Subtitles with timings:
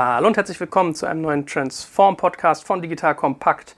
[0.00, 3.74] Hallo und herzlich willkommen zu einem neuen Transform-Podcast von Digital Kompakt.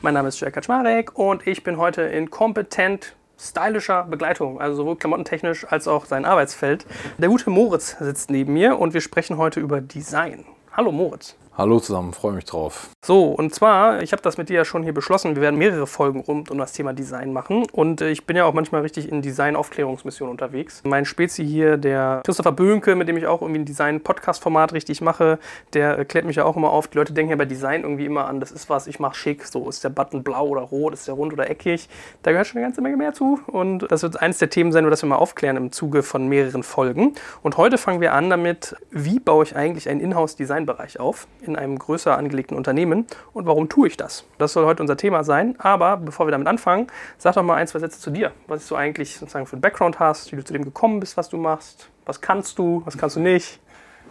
[0.00, 4.96] Mein Name ist Jörg Kaczmarek und ich bin heute in kompetent stylischer Begleitung, also sowohl
[4.96, 6.86] klamottentechnisch als auch sein Arbeitsfeld.
[7.18, 10.46] Der gute Moritz sitzt neben mir und wir sprechen heute über Design.
[10.72, 11.36] Hallo Moritz.
[11.56, 12.88] Hallo zusammen, freue mich drauf.
[13.06, 15.86] So, und zwar, ich habe das mit dir ja schon hier beschlossen, wir werden mehrere
[15.86, 17.64] Folgen rund um das Thema Design machen.
[17.70, 20.82] Und äh, ich bin ja auch manchmal richtig in Design-Aufklärungsmissionen unterwegs.
[20.84, 25.38] Mein Spezi hier, der Christopher Böhnke, mit dem ich auch irgendwie ein Design-Podcast-Format richtig mache,
[25.74, 26.88] der äh, klärt mich ja auch immer auf.
[26.88, 29.44] Die Leute denken ja bei Design irgendwie immer an, das ist was, ich mache schick.
[29.44, 31.88] So, ist der Button blau oder rot, ist der rund oder eckig.
[32.24, 33.38] Da gehört schon eine ganze Menge mehr zu.
[33.46, 36.26] Und das wird eines der Themen sein, über das wir mal aufklären im Zuge von
[36.26, 37.12] mehreren Folgen.
[37.42, 41.28] Und heute fangen wir an damit, wie baue ich eigentlich einen Inhouse-Design-Bereich auf?
[41.48, 44.24] In einem größer angelegten Unternehmen und warum tue ich das?
[44.38, 45.54] Das soll heute unser Thema sein.
[45.58, 46.86] Aber bevor wir damit anfangen,
[47.18, 48.32] sag doch mal ein, zwei Sätze zu dir.
[48.46, 51.28] Was du eigentlich sozusagen für einen Background hast, wie du zu dem gekommen bist, was
[51.28, 51.88] du machst.
[52.06, 53.60] Was kannst du, was kannst du nicht?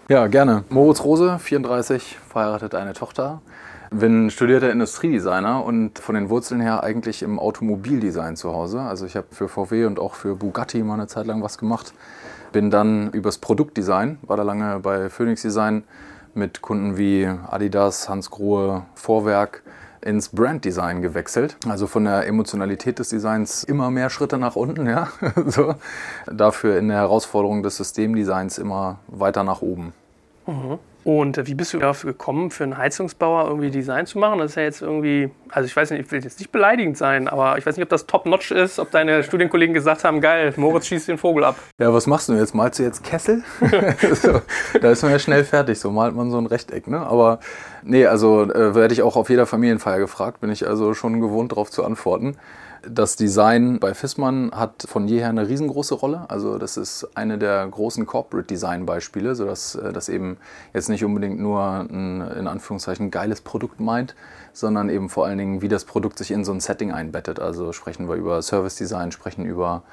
[0.09, 0.65] Ja, gerne.
[0.69, 3.41] Moritz Rose, 34, verheiratet eine Tochter.
[3.89, 8.81] Bin studierter Industriedesigner und von den Wurzeln her eigentlich im Automobildesign zu Hause.
[8.81, 11.93] Also ich habe für VW und auch für Bugatti mal eine Zeit lang was gemacht.
[12.51, 15.83] Bin dann übers Produktdesign, war da lange bei Phoenix Design
[16.35, 19.63] mit Kunden wie Adidas, Hans Grohe, Vorwerk
[20.01, 21.57] ins Branddesign gewechselt.
[21.67, 25.07] Also von der Emotionalität des Designs immer mehr Schritte nach unten, ja.
[25.45, 25.75] so.
[26.25, 29.93] Dafür in der Herausforderung des Systemdesigns immer weiter nach oben.
[30.45, 30.79] Mhm.
[31.03, 34.39] Und wie bist du dafür gekommen, für einen Heizungsbauer irgendwie Design zu machen?
[34.39, 37.27] Das ist ja jetzt irgendwie, also ich weiß nicht, ich will jetzt nicht beleidigend sein,
[37.27, 40.87] aber ich weiß nicht, ob das top-notch ist, ob deine Studienkollegen gesagt haben, geil, Moritz
[40.87, 41.57] schießt den Vogel ab.
[41.79, 42.55] Ja, was machst du jetzt?
[42.55, 43.43] Malst du jetzt Kessel?
[44.13, 44.41] so,
[44.79, 46.99] da ist man ja schnell fertig, so malt man so ein Rechteck, ne?
[46.99, 47.39] Aber
[47.83, 51.51] nee, also äh, werde ich auch auf jeder Familienfeier gefragt, bin ich also schon gewohnt
[51.51, 52.37] darauf zu antworten.
[52.85, 56.25] Das Design bei Fissmann hat von jeher eine riesengroße Rolle.
[56.29, 60.37] Also das ist eine der großen Corporate Design Beispiele, sodass äh, das eben
[60.73, 64.15] jetzt nicht unbedingt nur ein in Anführungszeichen geiles Produkt meint,
[64.51, 67.39] sondern eben vor allen Dingen, wie das Produkt sich in so ein Setting einbettet.
[67.39, 69.83] Also sprechen wir über Service Design, sprechen über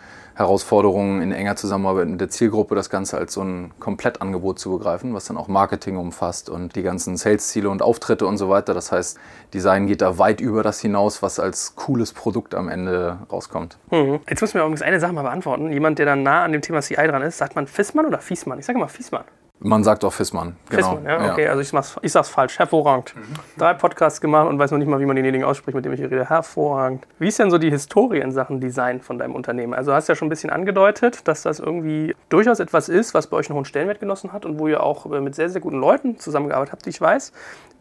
[0.41, 5.15] Herausforderungen in enger Zusammenarbeit mit der Zielgruppe, das Ganze als so ein Komplettangebot zu begreifen,
[5.15, 8.75] was dann auch Marketing umfasst und die ganzen Sales-Ziele und Auftritte und so weiter.
[8.75, 9.19] Das heißt,
[9.55, 13.79] Design geht da weit über das hinaus, was als cooles Produkt am Ende rauskommt.
[13.91, 14.21] Mhm.
[14.29, 15.71] Jetzt müssen wir übrigens eine Sache mal beantworten.
[15.71, 18.59] Jemand, der dann nah an dem Thema CI dran ist, sagt man Fissmann oder Fiesmann?
[18.59, 19.25] Ich sage immer Fiesmann.
[19.63, 20.57] Man sagt auch Fissmann.
[20.71, 20.97] Genau.
[20.97, 21.51] Fissmann, ja, okay, ja.
[21.51, 22.59] also ich, mach's, ich sag's falsch.
[22.59, 23.15] Hervorragend.
[23.15, 23.21] Mhm.
[23.59, 26.01] Drei Podcasts gemacht und weiß noch nicht mal, wie man denjenigen ausspricht, mit dem ich
[26.01, 26.31] hier rede.
[26.31, 27.07] Hervorragend.
[27.19, 29.75] Wie ist denn so die Historie in Sachen Design von deinem Unternehmen?
[29.75, 33.27] Also hast du ja schon ein bisschen angedeutet, dass das irgendwie durchaus etwas ist, was
[33.27, 35.79] bei euch einen hohen Stellenwert genossen hat und wo ihr auch mit sehr, sehr guten
[35.79, 37.33] Leuten zusammengearbeitet habt, die ich weiß.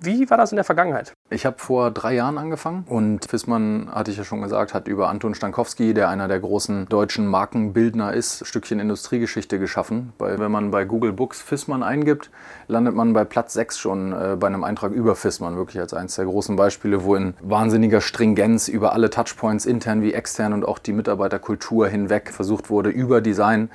[0.01, 1.13] Wie war das in der Vergangenheit?
[1.29, 5.09] Ich habe vor drei Jahren angefangen und Fissmann, hatte ich ja schon gesagt, hat über
[5.09, 10.13] Anton Stankowski, der einer der großen deutschen Markenbildner ist, ein Stückchen Industriegeschichte geschaffen.
[10.17, 12.31] Weil wenn man bei Google Books Fissmann eingibt,
[12.67, 16.15] landet man bei Platz 6 schon äh, bei einem Eintrag über Fissmann, wirklich als eines
[16.15, 20.79] der großen Beispiele, wo in wahnsinniger Stringenz über alle Touchpoints, intern wie extern und auch
[20.79, 23.69] die Mitarbeiterkultur hinweg versucht wurde, über Design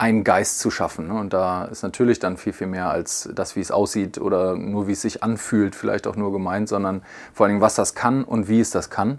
[0.00, 1.08] einen Geist zu schaffen.
[1.08, 1.14] Ne?
[1.14, 4.88] Und da ist natürlich dann viel, viel mehr als das, wie es aussieht oder nur
[4.88, 7.02] wie es sich anfühlt, vielleicht auch nur gemeint, sondern
[7.34, 9.18] vor allem, was das kann und wie es das kann.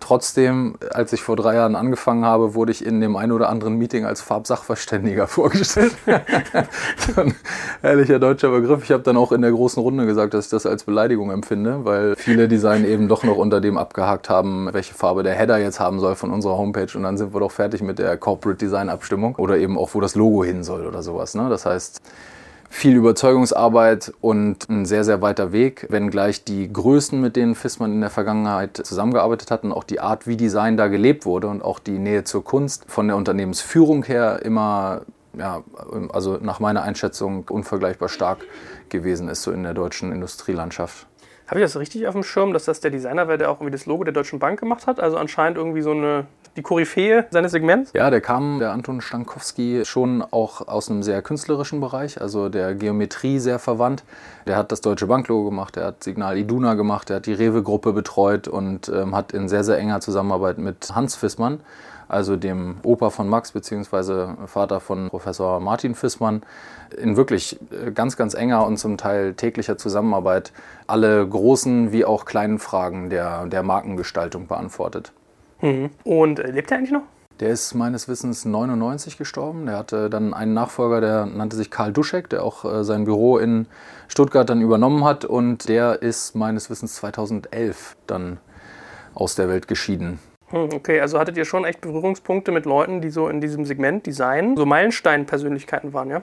[0.00, 3.76] Trotzdem, als ich vor drei Jahren angefangen habe, wurde ich in dem einen oder anderen
[3.76, 5.92] Meeting als Farbsachverständiger vorgestellt.
[6.96, 7.34] so ein
[7.82, 8.82] ehrlicher deutscher Begriff.
[8.82, 11.84] Ich habe dann auch in der großen Runde gesagt, dass ich das als Beleidigung empfinde,
[11.84, 15.78] weil viele Design eben doch noch unter dem abgehakt haben, welche Farbe der Header jetzt
[15.78, 16.88] haben soll von unserer Homepage.
[16.96, 20.00] Und dann sind wir doch fertig mit der Corporate Design Abstimmung oder eben auch, wo
[20.00, 21.34] das Logo hin soll oder sowas.
[21.34, 21.48] Ne?
[21.50, 22.00] Das heißt,
[22.72, 28.00] viel Überzeugungsarbeit und ein sehr, sehr weiter Weg, wenngleich die Größen, mit denen Fissmann in
[28.00, 31.80] der Vergangenheit zusammengearbeitet hat und auch die Art, wie Design da gelebt wurde und auch
[31.80, 35.02] die Nähe zur Kunst von der Unternehmensführung her immer,
[35.36, 35.64] ja,
[36.12, 38.38] also nach meiner Einschätzung unvergleichbar stark
[38.88, 41.06] gewesen ist, so in der deutschen Industrielandschaft.
[41.50, 43.72] Habe ich das richtig auf dem Schirm, dass das der Designer war, der auch irgendwie
[43.72, 45.00] das Logo der Deutschen Bank gemacht hat?
[45.00, 47.90] Also anscheinend irgendwie so eine die Koryphäe seines Segments?
[47.92, 52.76] Ja, der kam, der Anton Stankowski, schon auch aus einem sehr künstlerischen Bereich, also der
[52.76, 54.04] Geometrie sehr verwandt.
[54.46, 57.92] Der hat das Deutsche Banklogo gemacht, der hat Signal Iduna gemacht, der hat die Rewe-Gruppe
[57.92, 61.58] betreut und ähm, hat in sehr, sehr enger Zusammenarbeit mit Hans Fissmann,
[62.10, 64.46] also dem Opa von Max bzw.
[64.46, 66.42] Vater von Professor Martin Fissmann,
[66.96, 70.52] in wirklich äh, ganz, ganz enger und zum Teil täglicher Zusammenarbeit
[70.86, 75.12] alle großen wie auch kleinen Fragen der, der Markengestaltung beantwortet.
[75.60, 75.90] Mhm.
[76.04, 77.02] Und äh, lebt er eigentlich noch?
[77.38, 79.64] Der ist meines Wissens 99 gestorben.
[79.64, 83.38] Der hatte dann einen Nachfolger, der nannte sich Karl Duschek, der auch äh, sein Büro
[83.38, 83.66] in
[84.08, 85.24] Stuttgart dann übernommen hat.
[85.24, 88.38] Und der ist meines Wissens 2011 dann
[89.14, 90.18] aus der Welt geschieden.
[90.50, 94.06] Hm, okay, also hattet ihr schon echt Berührungspunkte mit Leuten, die so in diesem Segment
[94.06, 96.22] Design so Meilenstein-Persönlichkeiten waren, ja?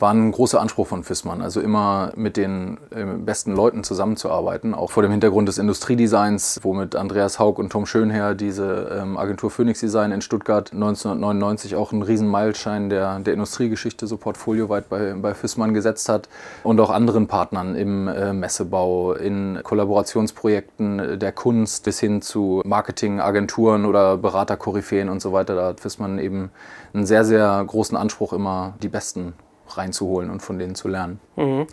[0.00, 4.92] War ein großer Anspruch von Fissmann, also immer mit den äh, besten Leuten zusammenzuarbeiten, auch
[4.92, 9.50] vor dem Hintergrund des Industriedesigns, wo mit Andreas Haug und Tom Schönherr diese ähm, Agentur
[9.50, 15.14] Phoenix Design in Stuttgart 1999 auch einen riesen Meilenstein der, der Industriegeschichte so portfolioweit bei,
[15.14, 16.28] bei Fissmann gesetzt hat
[16.62, 23.84] und auch anderen Partnern im äh, Messebau, in Kollaborationsprojekten der Kunst bis hin zu Marketingagenturen
[23.84, 25.56] oder Beraterkoryphäen und so weiter.
[25.56, 26.50] Da hat Fissmann eben
[26.94, 29.34] einen sehr, sehr großen Anspruch, immer die Besten
[29.78, 31.20] reinzuholen und von denen zu lernen.
[31.36, 31.66] Mhm.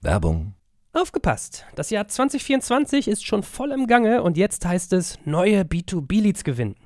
[0.00, 0.54] Werbung.
[0.94, 1.64] Aufgepasst!
[1.74, 6.76] Das Jahr 2024 ist schon voll im Gange und jetzt heißt es neue B2B-Leads gewinnen.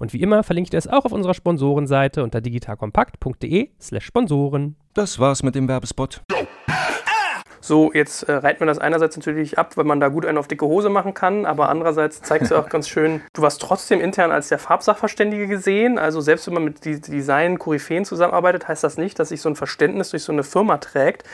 [0.00, 4.76] Und wie immer verlinke ich dir es auch auf unserer Sponsorenseite unter digitalkompakt.de slash Sponsoren.
[4.94, 6.22] Das war's mit dem Werbespot.
[7.60, 10.48] So, jetzt äh, reitet man das einerseits natürlich ab, weil man da gut einen auf
[10.48, 14.32] dicke Hose machen kann, aber andererseits zeigt es auch ganz schön, du warst trotzdem intern
[14.32, 15.98] als der Farbsachverständige gesehen.
[15.98, 20.10] Also selbst wenn man mit Design-Koryphäen zusammenarbeitet, heißt das nicht, dass sich so ein Verständnis
[20.10, 21.24] durch so eine Firma trägt.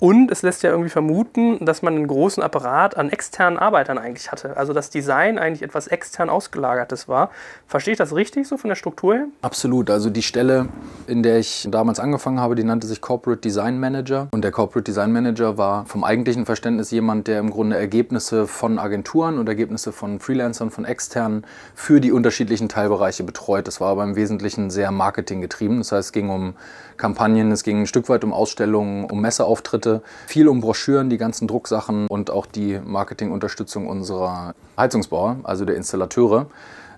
[0.00, 4.30] Und es lässt ja irgendwie vermuten, dass man einen großen Apparat an externen Arbeitern eigentlich
[4.30, 4.56] hatte.
[4.56, 7.30] Also das Design eigentlich etwas extern ausgelagertes war.
[7.66, 9.26] Verstehe ich das richtig so von der Struktur her?
[9.42, 9.90] Absolut.
[9.90, 10.68] Also die Stelle,
[11.08, 14.28] in der ich damals angefangen habe, die nannte sich Corporate Design Manager.
[14.30, 18.78] Und der Corporate Design Manager war vom eigentlichen Verständnis jemand, der im Grunde Ergebnisse von
[18.78, 23.66] Agenturen und Ergebnisse von Freelancern, von externen für die unterschiedlichen Teilbereiche betreut.
[23.66, 25.78] Das war aber im Wesentlichen sehr marketinggetrieben.
[25.78, 26.54] Das heißt, es ging um
[26.98, 31.48] Kampagnen, es ging ein Stück weit um Ausstellungen, um Messeauftritte, viel um Broschüren, die ganzen
[31.48, 36.46] Drucksachen und auch die Marketingunterstützung unserer Heizungsbauer, also der Installateure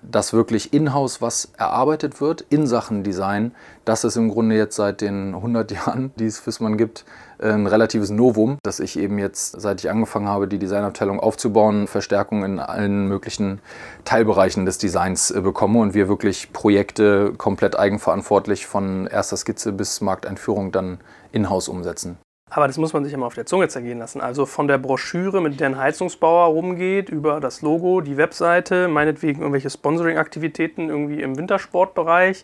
[0.03, 3.53] dass wirklich in-house was erarbeitet wird in Sachen Design,
[3.85, 7.05] das ist im Grunde jetzt seit den 100 Jahren, die es Fissmann gibt,
[7.39, 12.43] ein relatives Novum, dass ich eben jetzt, seit ich angefangen habe, die Designabteilung aufzubauen, Verstärkung
[12.43, 13.61] in allen möglichen
[14.05, 20.01] Teilbereichen des Designs äh, bekomme und wir wirklich Projekte komplett eigenverantwortlich von erster Skizze bis
[20.01, 20.99] Markteinführung dann
[21.31, 22.17] in-house umsetzen.
[22.53, 24.19] Aber das muss man sich immer auf der Zunge zergehen lassen.
[24.19, 29.39] Also von der Broschüre, mit der ein Heizungsbauer rumgeht, über das Logo, die Webseite, meinetwegen
[29.39, 32.43] irgendwelche Sponsoring-Aktivitäten irgendwie im Wintersportbereich,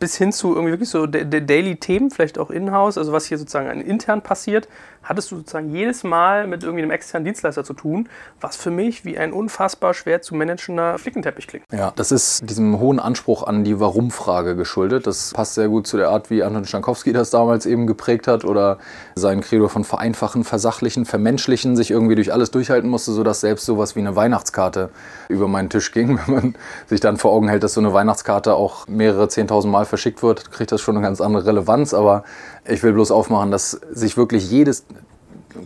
[0.00, 4.22] bis hin zu irgendwie wirklich so Daily-Themen, vielleicht auch in-house, also was hier sozusagen intern
[4.22, 4.68] passiert,
[5.02, 8.08] hattest du sozusagen jedes Mal mit irgendwie einem externen Dienstleister zu tun,
[8.40, 11.64] was für mich wie ein unfassbar schwer zu managender Flickenteppich klingt.
[11.72, 15.06] Ja, das ist diesem hohen Anspruch an die Warum-Frage geschuldet.
[15.06, 18.44] Das passt sehr gut zu der Art, wie Anton Stankowski das damals eben geprägt hat
[18.44, 18.78] oder
[19.14, 23.96] sein Credo von vereinfachen, versachlichen, vermenschlichen, sich irgendwie durch alles durchhalten musste, sodass selbst sowas
[23.96, 24.90] wie eine Weihnachtskarte
[25.28, 26.18] über meinen Tisch ging.
[26.26, 26.54] Wenn man
[26.86, 30.50] sich dann vor Augen hält, dass so eine Weihnachtskarte auch mehrere zehntausend Mal verschickt wird,
[30.50, 31.94] kriegt das schon eine ganz andere Relevanz.
[31.94, 32.24] Aber
[32.68, 34.84] ich will bloß aufmachen, dass sich wirklich jedes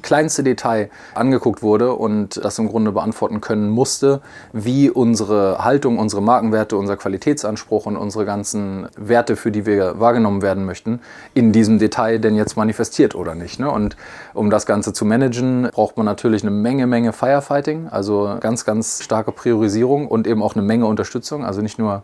[0.01, 4.21] kleinste Detail angeguckt wurde und das im Grunde beantworten können musste,
[4.53, 10.43] wie unsere Haltung, unsere Markenwerte, unser Qualitätsanspruch und unsere ganzen Werte, für die wir wahrgenommen
[10.43, 11.01] werden möchten,
[11.35, 13.61] in diesem Detail denn jetzt manifestiert oder nicht.
[13.61, 13.71] Ne?
[13.71, 13.97] Und
[14.35, 19.03] um das Ganze zu managen, braucht man natürlich eine Menge, Menge Firefighting, also ganz, ganz
[19.03, 22.03] starke Priorisierung und eben auch eine Menge Unterstützung, also nicht nur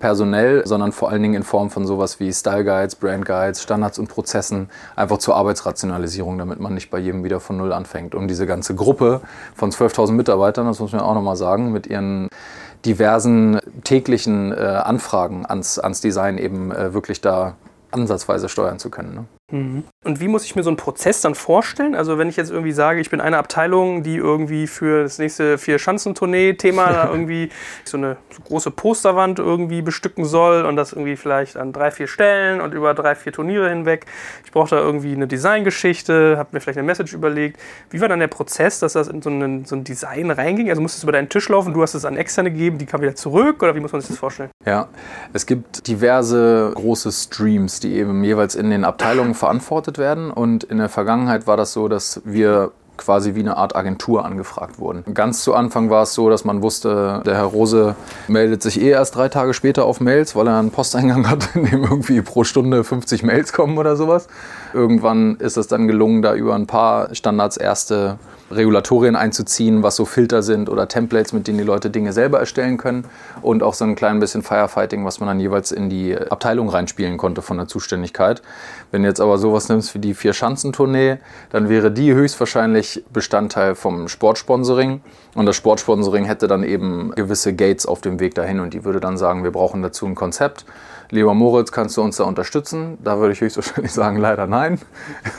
[0.00, 3.98] personell, sondern vor allen Dingen in Form von sowas wie Style Guides, Brand Guides, Standards
[3.98, 8.16] und Prozessen, einfach zur Arbeitsrationalisierung, damit man nicht bei jedem wieder von Null anfängt.
[8.16, 9.20] Und diese ganze Gruppe
[9.54, 12.28] von 12.000 Mitarbeitern, das muss man auch nochmal sagen, mit ihren
[12.84, 17.54] diversen täglichen äh, Anfragen ans, ans Design eben äh, wirklich da
[17.90, 19.14] ansatzweise steuern zu können.
[19.14, 19.58] Ne?
[19.58, 19.84] Mhm.
[20.02, 21.94] Und wie muss ich mir so einen Prozess dann vorstellen?
[21.94, 25.58] Also wenn ich jetzt irgendwie sage, ich bin eine Abteilung, die irgendwie für das nächste
[25.58, 27.50] Vier-Schanzentournee-Thema irgendwie
[27.84, 28.16] so eine
[28.46, 32.94] große Posterwand irgendwie bestücken soll und das irgendwie vielleicht an drei, vier Stellen und über
[32.94, 34.06] drei, vier Turniere hinweg.
[34.42, 37.60] Ich brauche da irgendwie eine Designgeschichte, habe mir vielleicht eine Message überlegt.
[37.90, 40.70] Wie war dann der Prozess, dass das in so, einen, so ein Design reinging?
[40.70, 43.02] Also musste es über deinen Tisch laufen, du hast es an Externe gegeben, die kam
[43.02, 44.48] wieder zurück oder wie muss man sich das vorstellen?
[44.64, 44.88] Ja,
[45.34, 50.30] es gibt diverse große Streams, die eben jeweils in den Abteilungen verantwortet werden.
[50.30, 54.78] Und in der Vergangenheit war das so, dass wir quasi wie eine Art Agentur angefragt
[54.78, 55.14] wurden.
[55.14, 57.96] Ganz zu Anfang war es so, dass man wusste, der Herr Rose
[58.28, 61.64] meldet sich eh erst drei Tage später auf Mails, weil er einen Posteingang hat, in
[61.64, 64.28] dem irgendwie pro Stunde 50 Mails kommen oder sowas.
[64.74, 68.18] Irgendwann ist es dann gelungen, da über ein paar Standards erste
[68.50, 72.78] Regulatorien einzuziehen, was so Filter sind oder Templates, mit denen die Leute Dinge selber erstellen
[72.78, 73.04] können.
[73.42, 77.16] Und auch so ein klein bisschen Firefighting, was man dann jeweils in die Abteilung reinspielen
[77.16, 78.42] konnte von der Zuständigkeit.
[78.90, 81.18] Wenn du jetzt aber sowas nimmst wie die Vier-Schanzentournee,
[81.50, 85.00] dann wäre die höchstwahrscheinlich Bestandteil vom Sportsponsoring.
[85.34, 88.60] Und das Sportsponsoring hätte dann eben gewisse Gates auf dem Weg dahin.
[88.60, 90.64] Und die würde dann sagen, wir brauchen dazu ein Konzept
[91.12, 92.96] Lieber Moritz, kannst du uns da unterstützen?
[93.02, 94.78] Da würde ich höchstwahrscheinlich sagen, leider nein.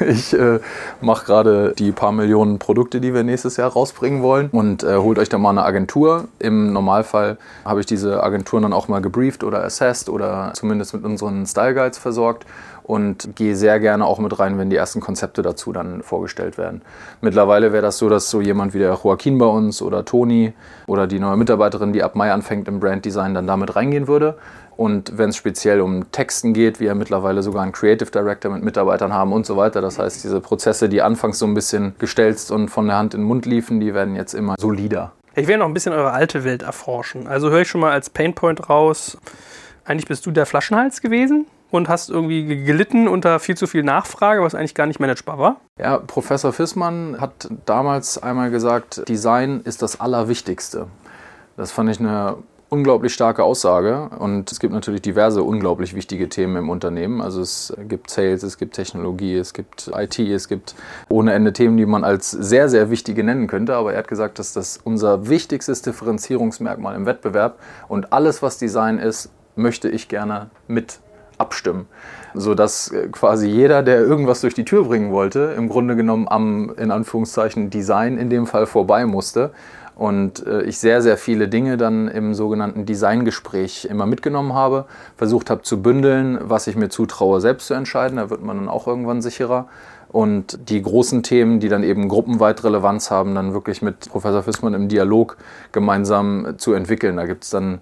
[0.05, 0.59] Ich äh,
[0.99, 5.17] mache gerade die paar Millionen Produkte, die wir nächstes Jahr rausbringen wollen und äh, holt
[5.17, 6.27] euch da mal eine Agentur.
[6.39, 11.05] Im Normalfall habe ich diese Agenturen dann auch mal gebrieft oder assessed oder zumindest mit
[11.05, 12.45] unseren Style Guides versorgt
[12.83, 16.81] und gehe sehr gerne auch mit rein, wenn die ersten Konzepte dazu dann vorgestellt werden.
[17.21, 20.51] Mittlerweile wäre das so, dass so jemand wie der Joaquin bei uns oder Toni
[20.87, 24.35] oder die neue Mitarbeiterin, die ab Mai anfängt im Branddesign, dann damit reingehen würde.
[24.81, 28.63] Und wenn es speziell um Texten geht, wir ja mittlerweile sogar einen Creative Director mit
[28.63, 29.79] Mitarbeitern haben und so weiter.
[29.79, 33.21] Das heißt, diese Prozesse, die anfangs so ein bisschen gestelzt und von der Hand in
[33.21, 35.11] den Mund liefen, die werden jetzt immer solider.
[35.35, 37.27] Ich will noch ein bisschen eure alte Welt erforschen.
[37.27, 39.19] Also höre ich schon mal als Painpoint raus,
[39.85, 44.41] eigentlich bist du der Flaschenhals gewesen und hast irgendwie gelitten unter viel zu viel Nachfrage,
[44.41, 45.57] was eigentlich gar nicht managebar war?
[45.77, 50.87] Ja, Professor Fissmann hat damals einmal gesagt, Design ist das Allerwichtigste.
[51.55, 52.37] Das fand ich eine
[52.73, 57.19] unglaublich starke Aussage und es gibt natürlich diverse unglaublich wichtige Themen im Unternehmen.
[57.19, 60.73] Also es gibt Sales, es gibt Technologie, es gibt IT, es gibt
[61.09, 63.75] ohne Ende Themen, die man als sehr, sehr wichtige nennen könnte.
[63.75, 67.59] Aber er hat gesagt, dass das unser wichtigstes Differenzierungsmerkmal im Wettbewerb
[67.89, 71.01] und alles, was Design ist, möchte ich gerne mit
[71.37, 71.87] abstimmen.
[72.33, 76.89] Sodass quasi jeder, der irgendwas durch die Tür bringen wollte, im Grunde genommen am, in
[76.89, 79.51] Anführungszeichen, Design in dem Fall vorbei musste
[80.01, 85.51] und äh, ich sehr, sehr viele Dinge dann im sogenannten Designgespräch immer mitgenommen habe, versucht
[85.51, 88.17] habe zu bündeln, was ich mir zutraue, selbst zu entscheiden.
[88.17, 89.67] Da wird man dann auch irgendwann sicherer.
[90.07, 94.73] Und die großen Themen, die dann eben gruppenweit Relevanz haben, dann wirklich mit Professor Fissmann
[94.73, 95.37] im Dialog
[95.71, 97.17] gemeinsam zu entwickeln.
[97.17, 97.77] Da gibt es dann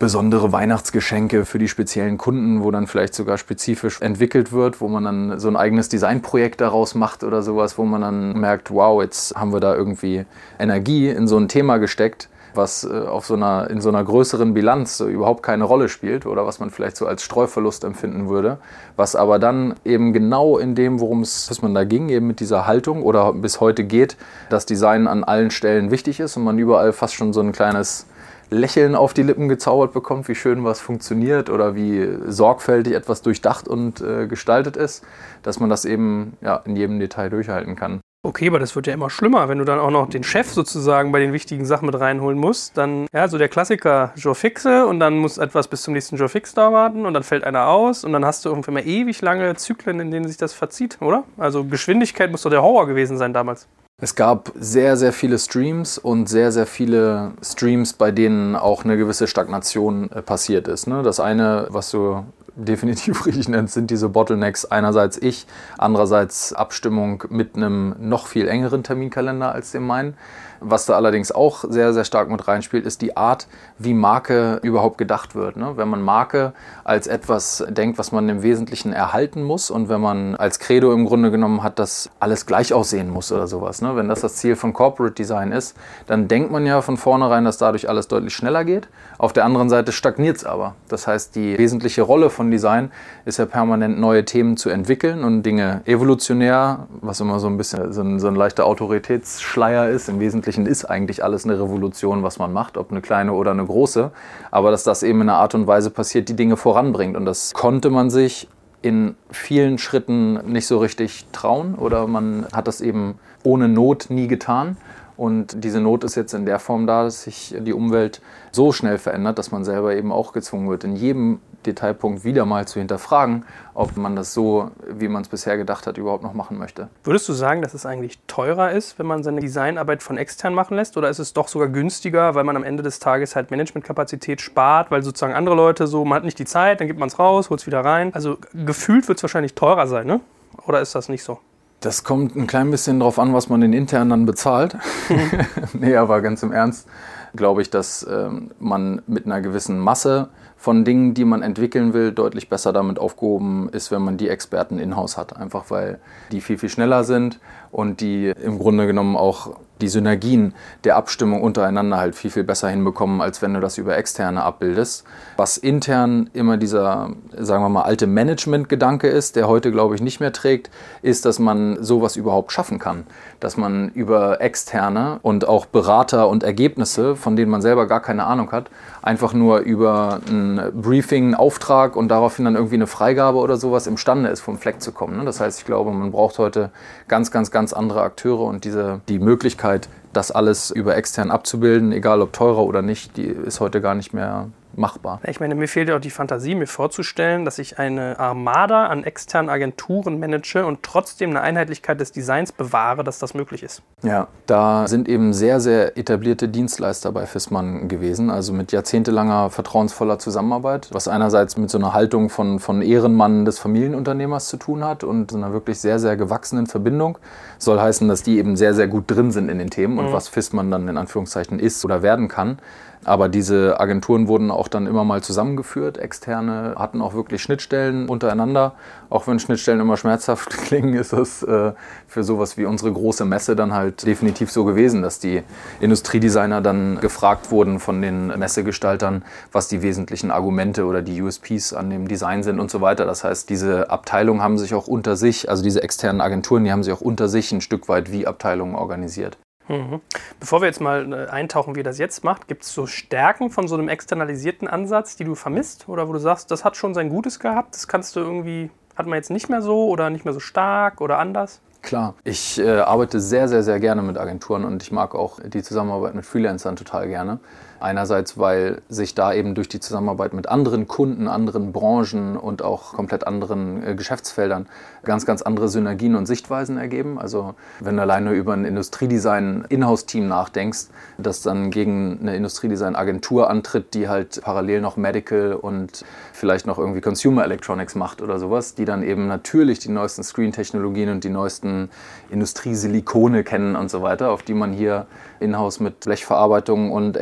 [0.00, 5.04] besondere Weihnachtsgeschenke für die speziellen Kunden, wo dann vielleicht sogar spezifisch entwickelt wird, wo man
[5.04, 9.36] dann so ein eigenes Designprojekt daraus macht oder sowas, wo man dann merkt, wow, jetzt
[9.36, 10.24] haben wir da irgendwie
[10.58, 14.54] Energie in so ein Thema gesteckt, was äh, auf so einer, in so einer größeren
[14.54, 18.56] Bilanz so überhaupt keine Rolle spielt oder was man vielleicht so als Streuverlust empfinden würde,
[18.96, 22.40] was aber dann eben genau in dem, worum es, was man da ging, eben mit
[22.40, 24.16] dieser Haltung oder bis heute geht,
[24.48, 28.06] dass Design an allen Stellen wichtig ist und man überall fast schon so ein kleines
[28.50, 33.68] Lächeln auf die Lippen gezaubert bekommt, wie schön was funktioniert oder wie sorgfältig etwas durchdacht
[33.68, 35.04] und äh, gestaltet ist,
[35.42, 38.00] dass man das eben ja, in jedem Detail durchhalten kann.
[38.22, 41.10] Okay, aber das wird ja immer schlimmer, wenn du dann auch noch den Chef sozusagen
[41.10, 42.76] bei den wichtigen Sachen mit reinholen musst.
[42.76, 46.28] Dann, ja, so der Klassiker Joe Fixe und dann muss etwas bis zum nächsten Joe
[46.28, 49.22] Fix da warten und dann fällt einer aus und dann hast du irgendwie mal ewig
[49.22, 51.24] lange Zyklen, in denen sich das verzieht, oder?
[51.38, 53.66] Also Geschwindigkeit muss doch der Horror gewesen sein damals.
[54.02, 58.96] Es gab sehr, sehr viele Streams und sehr, sehr viele Streams, bei denen auch eine
[58.96, 60.86] gewisse Stagnation äh, passiert ist.
[60.86, 61.02] Ne?
[61.02, 62.24] Das eine, was du
[62.56, 64.64] definitiv richtig nennst, sind diese Bottlenecks.
[64.64, 70.14] Einerseits ich, andererseits Abstimmung mit einem noch viel engeren Terminkalender als dem meinen.
[70.60, 73.46] Was da allerdings auch sehr, sehr stark mit reinspielt, ist die Art,
[73.78, 75.56] wie Marke überhaupt gedacht wird.
[75.56, 75.72] Ne?
[75.76, 76.52] Wenn man Marke
[76.84, 81.06] als etwas denkt, was man im Wesentlichen erhalten muss und wenn man als Credo im
[81.06, 83.80] Grunde genommen hat, dass alles gleich aussehen muss oder sowas.
[83.80, 83.96] Ne?
[83.96, 85.76] Wenn das das Ziel von Corporate Design ist,
[86.06, 88.88] dann denkt man ja von vornherein, dass dadurch alles deutlich schneller geht.
[89.18, 90.74] Auf der anderen Seite stagniert es aber.
[90.88, 92.90] Das heißt, die wesentliche Rolle von Design
[93.24, 97.92] ist ja permanent neue Themen zu entwickeln und Dinge evolutionär, was immer so ein bisschen
[97.92, 102.24] so ein, so ein leichter Autoritätsschleier ist, im Wesentlichen Wesentlichen ist eigentlich alles eine Revolution,
[102.24, 104.10] was man macht, ob eine kleine oder eine große.
[104.50, 107.16] Aber dass das eben in einer Art und Weise passiert, die Dinge voranbringt.
[107.16, 108.48] Und das konnte man sich
[108.82, 114.26] in vielen Schritten nicht so richtig trauen oder man hat das eben ohne Not nie
[114.26, 114.76] getan.
[115.16, 118.98] Und diese Not ist jetzt in der Form da, dass sich die Umwelt so schnell
[118.98, 123.44] verändert, dass man selber eben auch gezwungen wird, in jedem Detailpunkt wieder mal zu hinterfragen,
[123.74, 126.88] ob man das so, wie man es bisher gedacht hat, überhaupt noch machen möchte.
[127.04, 130.76] Würdest du sagen, dass es eigentlich teurer ist, wenn man seine Designarbeit von extern machen
[130.76, 130.96] lässt?
[130.96, 134.90] Oder ist es doch sogar günstiger, weil man am Ende des Tages halt Managementkapazität spart,
[134.90, 137.50] weil sozusagen andere Leute so, man hat nicht die Zeit, dann gibt man es raus,
[137.50, 138.14] holt es wieder rein.
[138.14, 140.20] Also gefühlt wird es wahrscheinlich teurer sein, ne?
[140.66, 141.38] Oder ist das nicht so?
[141.80, 144.76] Das kommt ein klein bisschen drauf an, was man den intern dann bezahlt.
[145.72, 146.86] nee, aber ganz im Ernst
[147.34, 152.12] glaube ich, dass ähm, man mit einer gewissen Masse von Dingen, die man entwickeln will,
[152.12, 155.36] deutlich besser damit aufgehoben ist, wenn man die Experten in-house hat.
[155.36, 155.98] Einfach weil
[156.32, 161.42] die viel, viel schneller sind und die im Grunde genommen auch die Synergien der Abstimmung
[161.42, 165.04] untereinander halt viel, viel besser hinbekommen, als wenn du das über externe abbildest.
[165.36, 170.20] Was intern immer dieser, sagen wir mal, alte Management-Gedanke ist, der heute, glaube ich, nicht
[170.20, 170.70] mehr trägt,
[171.02, 173.06] ist, dass man sowas überhaupt schaffen kann.
[173.40, 178.24] Dass man über externe und auch Berater und Ergebnisse, von denen man selber gar keine
[178.24, 178.70] Ahnung hat,
[179.02, 183.86] einfach nur über ein Briefing, einen Auftrag und daraufhin dann irgendwie eine Freigabe oder sowas
[183.86, 185.16] imstande ist, vom Fleck zu kommen.
[185.16, 185.24] Ne?
[185.24, 186.70] Das heißt, ich glaube, man braucht heute
[187.08, 189.69] ganz, ganz, ganz andere Akteure und diese, die Möglichkeit,
[190.12, 194.12] das alles über extern abzubilden, egal ob teurer oder nicht, die ist heute gar nicht
[194.12, 194.48] mehr
[194.80, 195.20] machbar.
[195.24, 199.04] Ich meine, mir fehlt ja auch die Fantasie, mir vorzustellen, dass ich eine Armada an
[199.04, 203.82] externen Agenturen manage und trotzdem eine Einheitlichkeit des Designs bewahre, dass das möglich ist.
[204.02, 210.18] Ja, da sind eben sehr, sehr etablierte Dienstleister bei Fissmann gewesen, also mit jahrzehntelanger vertrauensvoller
[210.18, 215.04] Zusammenarbeit, was einerseits mit so einer Haltung von, von Ehrenmann des Familienunternehmers zu tun hat
[215.04, 217.18] und einer wirklich sehr, sehr gewachsenen Verbindung.
[217.58, 220.12] Soll heißen, dass die eben sehr, sehr gut drin sind in den Themen und mhm.
[220.12, 222.58] was Fissmann dann in Anführungszeichen ist oder werden kann.
[223.04, 225.96] Aber diese Agenturen wurden auch dann immer mal zusammengeführt.
[225.96, 228.74] Externe hatten auch wirklich Schnittstellen untereinander.
[229.08, 231.72] Auch wenn Schnittstellen immer schmerzhaft klingen, ist das äh,
[232.06, 235.42] für sowas wie unsere große Messe dann halt definitiv so gewesen, dass die
[235.80, 241.88] Industriedesigner dann gefragt wurden von den Messegestaltern, was die wesentlichen Argumente oder die USPs an
[241.88, 243.06] dem Design sind und so weiter.
[243.06, 246.82] Das heißt, diese Abteilungen haben sich auch unter sich, also diese externen Agenturen, die haben
[246.82, 249.38] sich auch unter sich ein Stück weit wie Abteilungen organisiert.
[249.70, 250.00] Mhm.
[250.40, 253.50] Bevor wir jetzt mal äh, eintauchen, wie ihr das jetzt macht, gibt es so Stärken
[253.50, 255.88] von so einem externalisierten Ansatz, die du vermisst?
[255.88, 259.06] Oder wo du sagst, das hat schon sein Gutes gehabt, das kannst du irgendwie, hat
[259.06, 261.60] man jetzt nicht mehr so oder nicht mehr so stark oder anders?
[261.82, 265.62] Klar, ich äh, arbeite sehr, sehr, sehr gerne mit Agenturen und ich mag auch die
[265.62, 267.38] Zusammenarbeit mit Freelancern total gerne.
[267.80, 272.92] Einerseits, weil sich da eben durch die Zusammenarbeit mit anderen Kunden, anderen Branchen und auch
[272.92, 274.66] komplett anderen äh, Geschäftsfeldern
[275.04, 277.18] ganz, ganz andere Synergien und Sichtweisen ergeben.
[277.18, 280.88] Also wenn du alleine über ein Industriedesign-Inhouse-Team nachdenkst,
[281.18, 287.00] das dann gegen eine Industriedesign-Agentur antritt, die halt parallel noch Medical und vielleicht noch irgendwie
[287.00, 291.88] Consumer Electronics macht oder sowas, die dann eben natürlich die neuesten Screen-Technologien und die neuesten
[292.30, 295.06] Industriesilikone kennen und so weiter, auf die man hier
[295.40, 297.16] in-house mit Blechverarbeitung und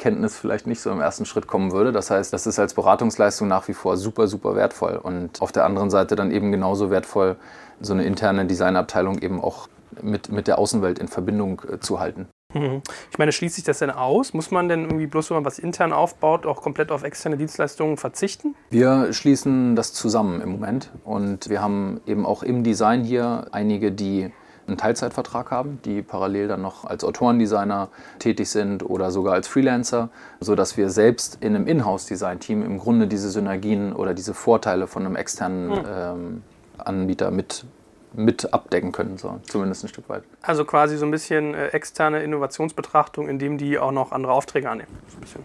[0.00, 1.92] HMI-Kenntnis vielleicht nicht so im ersten Schritt kommen würde.
[1.92, 5.64] Das heißt, das ist als Beratungsleistung nach wie vor super, super wertvoll und auf der
[5.64, 7.36] anderen Seite dann eben genauso wertvoll,
[7.80, 9.68] so eine interne Designabteilung eben auch
[10.02, 12.28] mit, mit der Außenwelt in Verbindung äh, zu halten.
[12.52, 12.82] Mhm.
[13.10, 14.34] Ich meine, schließt sich das denn aus?
[14.34, 17.96] Muss man denn irgendwie bloß, wenn man was intern aufbaut, auch komplett auf externe Dienstleistungen
[17.96, 18.56] verzichten?
[18.70, 23.92] Wir schließen das zusammen im Moment und wir haben eben auch im Design hier einige,
[23.92, 24.32] die
[24.70, 30.08] einen Teilzeitvertrag haben, die parallel dann noch als Autorendesigner tätig sind oder sogar als Freelancer,
[30.40, 35.16] sodass wir selbst in einem Inhouse-Design-Team im Grunde diese Synergien oder diese Vorteile von einem
[35.16, 35.84] externen hm.
[35.86, 36.42] ähm,
[36.78, 37.64] Anbieter mit
[38.12, 40.24] mit abdecken können, so, zumindest ein Stück weit.
[40.42, 44.88] Also quasi so ein bisschen äh, externe Innovationsbetrachtung, indem die auch noch andere Aufträge annehmen.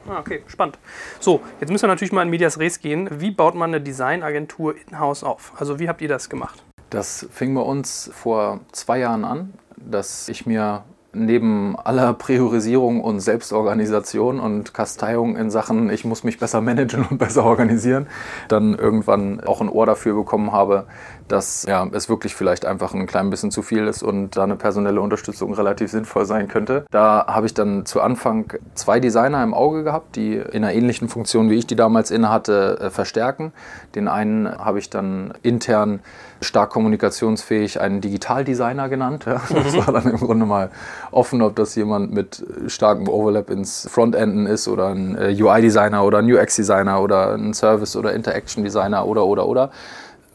[0.08, 0.80] Ah, okay, spannend.
[1.20, 3.10] So, jetzt müssen wir natürlich mal in Medias Res gehen.
[3.20, 5.54] Wie baut man eine Designagentur in-house auf?
[5.58, 6.64] Also wie habt ihr das gemacht?
[6.96, 13.20] Das fing bei uns vor zwei Jahren an, dass ich mir neben aller Priorisierung und
[13.20, 18.08] Selbstorganisation und Kasteiung in Sachen, ich muss mich besser managen und besser organisieren,
[18.48, 20.86] dann irgendwann auch ein Ohr dafür bekommen habe,
[21.28, 24.56] dass ja, es wirklich vielleicht einfach ein klein bisschen zu viel ist und da eine
[24.56, 26.86] personelle Unterstützung relativ sinnvoll sein könnte.
[26.92, 31.10] Da habe ich dann zu Anfang zwei Designer im Auge gehabt, die in einer ähnlichen
[31.10, 33.54] Funktion wie ich die damals innehatte, äh, verstärken.
[33.96, 36.00] Den einen habe ich dann intern
[36.42, 39.26] stark kommunikationsfähig einen Digitaldesigner genannt.
[39.26, 39.42] Ja.
[39.50, 39.88] Das mhm.
[39.88, 40.70] war dann im Grunde mal
[41.12, 46.20] offen, ob das jemand mit starkem Overlap ins Frontenden ist oder ein äh, UI-Designer oder
[46.20, 49.72] ein UX-Designer oder ein Service- oder Interaction-Designer oder, oder, oder.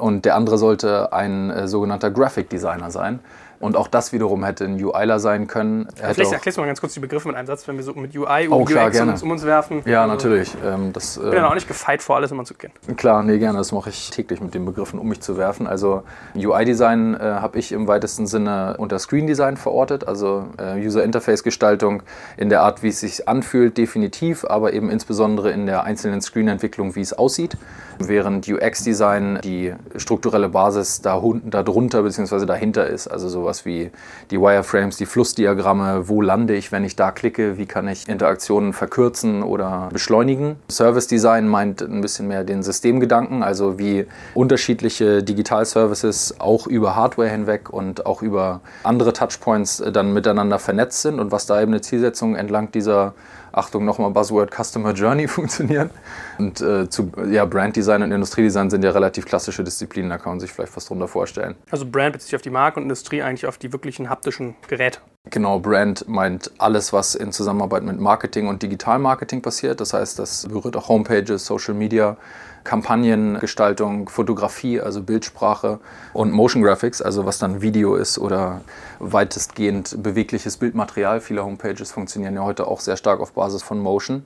[0.00, 3.20] Und der andere sollte ein äh, sogenannter Graphic Designer sein,
[3.60, 5.86] Und auch das wiederum hätte ein UIler sein können.
[6.00, 7.92] Er Vielleicht erklärst du mal ganz kurz die Begriffe mit einem Satz, wenn wir so
[7.92, 9.12] mit UI Oh, und klar, UX gerne.
[9.12, 9.82] uns um uns werfen.
[9.84, 10.56] ja, Also, natürlich.
[10.64, 12.72] Ähm, das, Ich bin ja ähm, auch nicht gefeit vor, alles immer zu kennen.
[12.96, 13.58] Klar, nee, gerne.
[13.58, 15.66] Das mache ich täglich mit den Begriffen, um mich zu werfen.
[15.66, 22.02] Also UI-Design äh, habe ich im weitesten Sinne unter Screen-Design verortet, also äh, User-Interface-Gestaltung
[22.38, 26.94] in der Art, wie es sich anfühlt, definitiv, aber eben insbesondere in der einzelnen Screen-Entwicklung,
[26.96, 27.58] wie es aussieht.
[28.02, 32.46] Während UX-Design die strukturelle Basis da darunter bzw.
[32.46, 33.90] dahinter ist, also sowas wie
[34.30, 38.72] die Wireframes, die Flussdiagramme, wo lande ich, wenn ich da klicke, wie kann ich Interaktionen
[38.72, 40.56] verkürzen oder beschleunigen.
[40.70, 47.28] Service Design meint ein bisschen mehr den Systemgedanken, also wie unterschiedliche Digital-Services auch über Hardware
[47.28, 51.72] hinweg und auch über andere Touchpoints äh, dann miteinander vernetzt sind und was da eben
[51.72, 53.12] eine Zielsetzung entlang dieser
[53.52, 55.90] Achtung nochmal Buzzword Customer Journey funktionieren.
[56.38, 60.32] Und äh, zu ja, Brand Design und Industriedesign sind ja relativ klassische Disziplinen, da kann
[60.32, 61.56] man sich vielleicht was drunter vorstellen.
[61.70, 65.00] Also Brand bezieht sich auf die Marke und Industrie eigentlich auf die wirklichen haptischen Geräte.
[65.28, 69.78] Genau, Brand meint alles, was in Zusammenarbeit mit Marketing und Digitalmarketing passiert.
[69.80, 72.16] Das heißt, das berührt auch Homepages, Social Media,
[72.64, 75.78] Kampagnengestaltung, Fotografie, also Bildsprache
[76.14, 78.62] und Motion Graphics, also was dann Video ist oder
[78.98, 81.20] weitestgehend bewegliches Bildmaterial.
[81.20, 84.24] Viele Homepages funktionieren ja heute auch sehr stark auf Basis von Motion.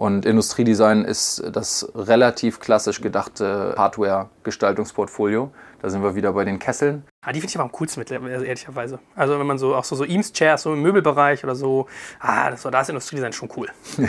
[0.00, 5.50] Und Industriedesign ist das relativ klassisch gedachte Hardware-Gestaltungsportfolio.
[5.82, 7.04] Da sind wir wieder bei den Kesseln.
[7.20, 8.98] Ah, die finde ich aber am coolsten mit, ehrlicherweise.
[9.14, 11.86] Also wenn man so auch so, so Eames-Chairs, so im Möbelbereich oder so,
[12.18, 13.68] ah, das, da ist Industriedesign schon cool.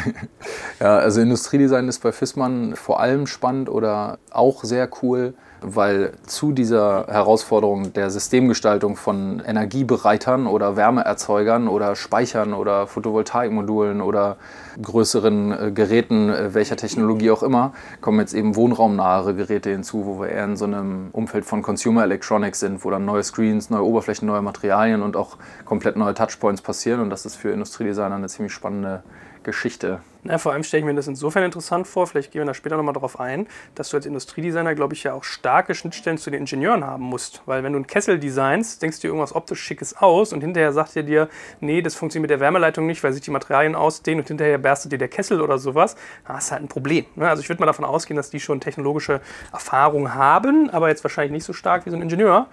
[0.79, 6.53] Ja, also Industriedesign ist bei Fissmann vor allem spannend oder auch sehr cool, weil zu
[6.53, 14.37] dieser Herausforderung der Systemgestaltung von Energiebereitern oder Wärmeerzeugern oder Speichern oder Photovoltaikmodulen oder
[14.81, 20.19] größeren äh, Geräten, äh, welcher Technologie auch immer, kommen jetzt eben wohnraumnahere Geräte hinzu, wo
[20.19, 23.83] wir eher in so einem Umfeld von Consumer Electronics sind, wo dann neue Screens, neue
[23.83, 27.01] Oberflächen, neue Materialien und auch komplett neue Touchpoints passieren.
[27.01, 29.03] Und das ist für Industriedesigner eine ziemlich spannende
[29.43, 29.99] Geschichte.
[30.23, 32.77] Na, vor allem stelle ich mir das insofern interessant vor, vielleicht gehen wir da später
[32.77, 36.41] nochmal drauf ein, dass du als Industriedesigner, glaube ich, ja auch starke Schnittstellen zu den
[36.41, 37.41] Ingenieuren haben musst.
[37.47, 40.73] Weil wenn du einen Kessel designst, denkst du dir irgendwas optisch Schickes aus und hinterher
[40.73, 41.27] sagt er dir,
[41.59, 44.91] nee, das funktioniert mit der Wärmeleitung nicht, weil sich die Materialien ausdehnen und hinterher berstet
[44.91, 45.95] dir der Kessel oder sowas.
[46.27, 47.05] Da hast du halt ein Problem.
[47.15, 47.27] Ne?
[47.27, 51.31] Also ich würde mal davon ausgehen, dass die schon technologische Erfahrung haben, aber jetzt wahrscheinlich
[51.31, 52.47] nicht so stark wie so ein Ingenieur.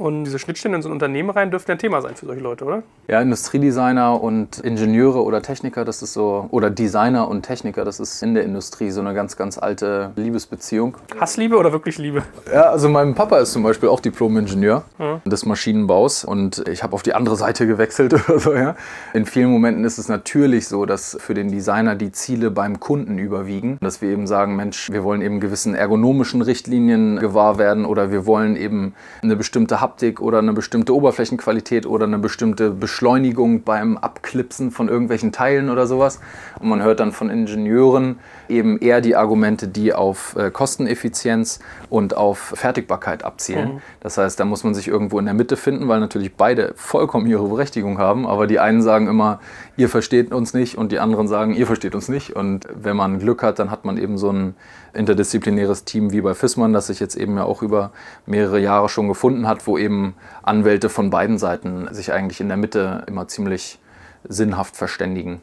[0.00, 2.64] Und diese Schnittstellen in so ein Unternehmen rein dürften ein Thema sein für solche Leute,
[2.64, 2.82] oder?
[3.06, 8.22] Ja, Industriedesigner und Ingenieure oder Techniker, das ist so, oder Designer und Techniker, das ist
[8.22, 10.96] in der Industrie so eine ganz, ganz alte Liebesbeziehung.
[11.18, 12.22] Hassliebe oder wirklich Liebe?
[12.52, 14.84] Ja, also mein Papa ist zum Beispiel auch Diplom-Ingenieur
[15.24, 18.76] des Maschinenbaus und ich habe auf die andere Seite gewechselt oder so, ja.
[19.12, 23.18] In vielen Momenten ist es natürlich so, dass für den Designer die Ziele beim Kunden
[23.18, 28.10] überwiegen, dass wir eben sagen, Mensch, wir wollen eben gewissen ergonomischen Richtlinien gewahr werden oder
[28.10, 33.96] wir wollen eben eine bestimmte Haptik oder eine bestimmte Oberflächenqualität oder eine bestimmte Beschleunigung beim
[33.96, 36.20] Abklipsen von irgendwelchen Teilen oder sowas.
[36.58, 42.16] Und man hört dann von Ingenieuren eben eher die Argumente, die auf äh, Kosteneffizienz und
[42.16, 43.80] auf Fertigbarkeit abzielen.
[44.00, 47.26] Das heißt, da muss man sich irgendwo in der Mitte finden, weil natürlich beide vollkommen
[47.26, 48.26] ihre Berechtigung haben.
[48.26, 49.40] Aber die einen sagen immer,
[49.76, 52.36] ihr versteht uns nicht und die anderen sagen, ihr versteht uns nicht.
[52.36, 54.54] Und wenn man Glück hat, dann hat man eben so ein
[54.92, 57.92] interdisziplinäres Team wie bei Fissmann, das sich jetzt eben ja auch über
[58.26, 62.56] mehrere Jahre schon gefunden hat, wo eben Anwälte von beiden Seiten sich eigentlich in der
[62.56, 63.78] Mitte immer ziemlich
[64.28, 65.40] sinnhaft verständigen.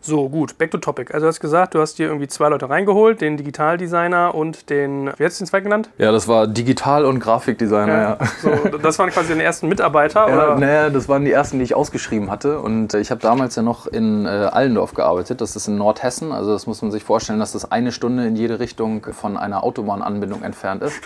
[0.00, 1.12] So, gut, back to topic.
[1.14, 5.10] Also du hast gesagt, du hast dir irgendwie zwei Leute reingeholt, den Digitaldesigner und den,
[5.16, 5.90] wie hast du den zweiten genannt?
[5.98, 8.18] Ja, das war Digital- und Grafikdesigner, ja.
[8.42, 10.54] So, das waren quasi deine ersten Mitarbeiter, Ja, oder?
[10.58, 12.60] naja, das waren die ersten, die ich ausgeschrieben hatte.
[12.60, 15.40] Und äh, ich habe damals ja noch in äh, Allendorf gearbeitet.
[15.40, 16.32] Das ist in Nordhessen.
[16.32, 19.64] Also das muss man sich vorstellen, dass das eine Stunde in jede Richtung von einer
[19.64, 21.00] Autobahnanbindung entfernt ist.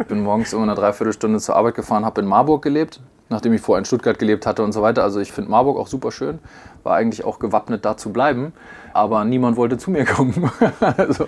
[0.00, 3.00] ich bin morgens immer eine Dreiviertelstunde zur Arbeit gefahren, habe in Marburg gelebt,
[3.32, 5.02] nachdem ich vorher in Stuttgart gelebt hatte und so weiter.
[5.02, 6.38] Also ich finde Marburg auch super schön.
[6.84, 8.52] War eigentlich auch gewappnet, da zu bleiben.
[8.92, 10.50] Aber niemand wollte zu mir kommen.
[10.80, 11.26] also,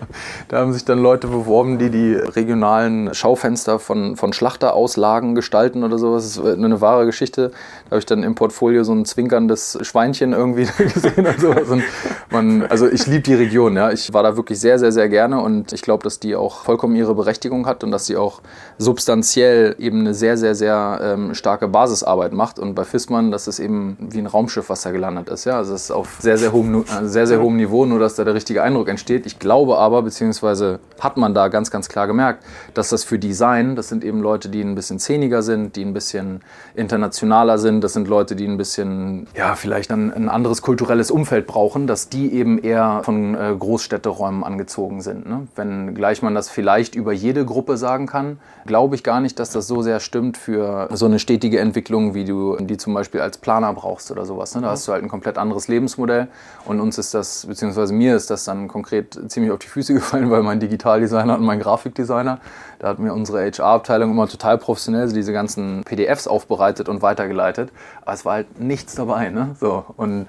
[0.48, 5.98] da haben sich dann Leute beworben, die die regionalen Schaufenster von, von Schlachterauslagen gestalten oder
[5.98, 6.34] sowas.
[6.34, 7.50] Das ist eine wahre Geschichte.
[7.84, 11.68] Da habe ich dann im Portfolio so ein zwinkerndes Schweinchen irgendwie gesehen und sowas.
[11.68, 11.82] Und
[12.30, 13.76] man, also ich liebe die Region.
[13.76, 13.90] Ja.
[13.90, 16.96] Ich war da wirklich sehr, sehr, sehr gerne und ich glaube, dass die auch vollkommen
[16.96, 18.40] ihre Berechtigung hat und dass sie auch
[18.78, 22.58] substanziell eben eine sehr, sehr, sehr ähm, starke Basisarbeit macht.
[22.58, 25.44] Und bei Fissmann, das ist eben wie ein Raumschiff, was da gelandet ist.
[25.44, 25.58] Ja.
[25.58, 28.16] Also es ist auf sehr, sehr hohem, äh, sehr, sehr hohem hohem Niveau, nur dass
[28.16, 29.26] da der richtige Eindruck entsteht.
[29.26, 33.76] Ich glaube aber, beziehungsweise hat man da ganz, ganz klar gemerkt, dass das für Design,
[33.76, 36.40] das sind eben Leute, die ein bisschen zähniger sind, die ein bisschen
[36.74, 41.46] internationaler sind, das sind Leute, die ein bisschen, ja, vielleicht ein, ein anderes kulturelles Umfeld
[41.46, 45.28] brauchen, dass die eben eher von äh, Großstädteräumen angezogen sind.
[45.28, 45.46] Ne?
[45.54, 49.50] Wenn gleich man das vielleicht über jede Gruppe sagen kann, glaube ich gar nicht, dass
[49.50, 53.38] das so sehr stimmt für so eine stetige Entwicklung, wie du die zum Beispiel als
[53.38, 54.54] Planer brauchst oder sowas.
[54.54, 54.62] Ne?
[54.62, 56.28] Da hast du halt ein komplett anderes Lebensmodell
[56.64, 60.30] und uns ist das, beziehungsweise mir ist das dann konkret ziemlich auf die Füße gefallen,
[60.30, 62.40] weil mein Digitaldesigner und mein Grafikdesigner,
[62.78, 67.72] da hat mir unsere HR-Abteilung immer total professionell diese ganzen PDFs aufbereitet und weitergeleitet.
[68.02, 69.30] Aber es war halt nichts dabei.
[69.30, 69.54] Ne?
[69.58, 70.26] So, und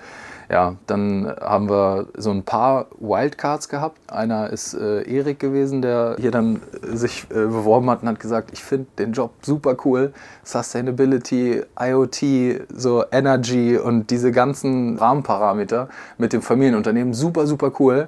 [0.50, 3.98] ja, dann haben wir so ein paar Wildcards gehabt.
[4.12, 8.20] Einer ist äh, Erik gewesen, der hier dann äh, sich äh, beworben hat und hat
[8.20, 10.14] gesagt, ich finde den Job super cool.
[10.44, 18.08] Sustainability, IoT, so Energy und diese ganzen Rahmenparameter mit dem Familienunternehmen super, super cool.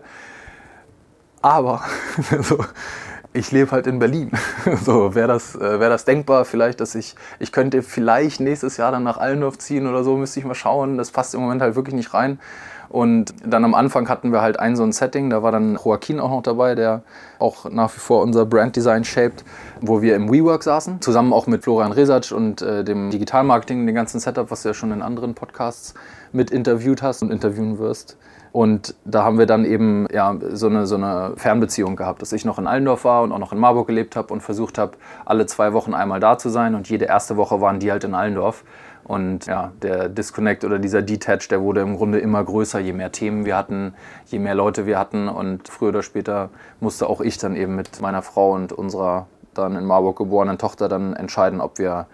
[1.41, 1.81] Aber
[2.41, 2.57] so,
[3.33, 4.31] ich lebe halt in Berlin.
[4.83, 8.91] So, wäre das, äh, wär das denkbar, vielleicht, dass ich, ich könnte vielleicht nächstes Jahr
[8.91, 10.97] dann nach Allendorf ziehen oder so, müsste ich mal schauen.
[10.97, 12.39] Das passt im Moment halt wirklich nicht rein.
[12.89, 16.19] Und dann am Anfang hatten wir halt ein so ein Setting, da war dann Joaquin
[16.19, 17.03] auch noch dabei, der
[17.37, 19.43] auch nach wie vor unser Branddesign shaped,
[19.81, 23.95] wo wir im WeWork saßen, zusammen auch mit Florian Resac und äh, dem Digitalmarketing, dem
[23.95, 25.93] ganzen Setup, was du ja schon in anderen Podcasts
[26.31, 28.17] mit interviewt hast und interviewen wirst.
[28.57, 32.43] Und da haben wir dann eben ja, so, eine, so eine Fernbeziehung gehabt, dass ich
[32.43, 34.93] noch in Allendorf war und auch noch in Marburg gelebt habe und versucht habe,
[35.25, 36.73] alle zwei Wochen einmal da zu sein.
[36.73, 38.63] Und jede erste Woche waren die halt in Allendorf.
[39.03, 43.11] Und ja, der Disconnect oder dieser Detach, der wurde im Grunde immer größer, je mehr
[43.11, 43.93] Themen wir hatten,
[44.25, 45.27] je mehr Leute wir hatten.
[45.27, 49.75] Und früher oder später musste auch ich dann eben mit meiner Frau und unserer dann
[49.75, 52.07] in Marburg geborenen Tochter dann entscheiden, ob wir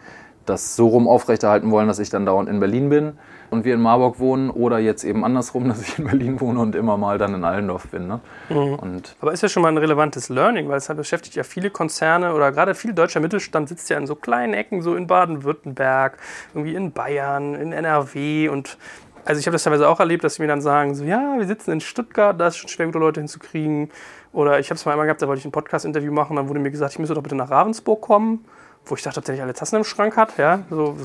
[0.45, 3.13] das so rum aufrechterhalten wollen, dass ich dann dauernd in Berlin bin
[3.53, 6.75] und wir in Marburg wohnen oder jetzt eben andersrum, dass ich in Berlin wohne und
[6.75, 8.07] immer mal dann in Allendorf bin.
[8.07, 8.19] Ne?
[8.49, 9.01] Mhm.
[9.21, 12.51] Aber ist ja schon mal ein relevantes Learning, weil es beschäftigt ja viele Konzerne oder
[12.51, 16.17] gerade viel deutscher Mittelstand sitzt ja in so kleinen Ecken, so in Baden-Württemberg,
[16.53, 18.77] irgendwie in Bayern, in NRW und
[19.25, 21.47] also ich habe das teilweise auch erlebt, dass sie mir dann sagen, so ja, wir
[21.47, 23.89] sitzen in Stuttgart, da ist schon schwer, gute Leute hinzukriegen.
[24.33, 26.59] Oder ich habe es mal einmal gehabt, da wollte ich ein Podcast-Interview machen, dann wurde
[26.59, 28.43] mir gesagt, ich müsse doch bitte nach Ravensburg kommen
[28.85, 30.37] wo ich dachte, ob der nicht alle Tassen im Schrank hat.
[30.37, 30.97] Ja, so,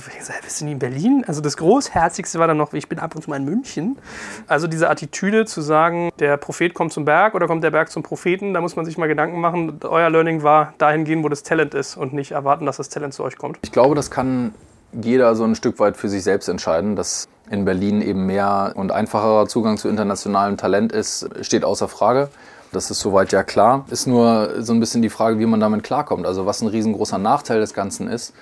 [0.43, 1.25] bist du nie in Berlin?
[1.27, 3.99] Also das Großherzigste war dann noch, ich bin ab und zu mal in München.
[4.47, 8.03] Also diese Attitüde zu sagen, der Prophet kommt zum Berg oder kommt der Berg zum
[8.03, 9.81] Propheten, da muss man sich mal Gedanken machen.
[9.85, 13.15] Euer Learning war dahin gehen, wo das Talent ist und nicht erwarten, dass das Talent
[13.15, 13.59] zu euch kommt.
[13.63, 14.55] Ich glaube, das kann
[14.93, 18.93] jeder so ein Stück weit für sich selbst entscheiden, dass in Berlin eben mehr und
[18.93, 22.29] einfacherer Zugang zu internationalem Talent ist, steht außer Frage.
[22.73, 23.87] Das ist soweit ja klar.
[23.91, 26.27] Ist nur so ein bisschen die Frage, wie man damit klarkommt.
[26.27, 28.35] Also was ein riesengroßer Nachteil des Ganzen ist,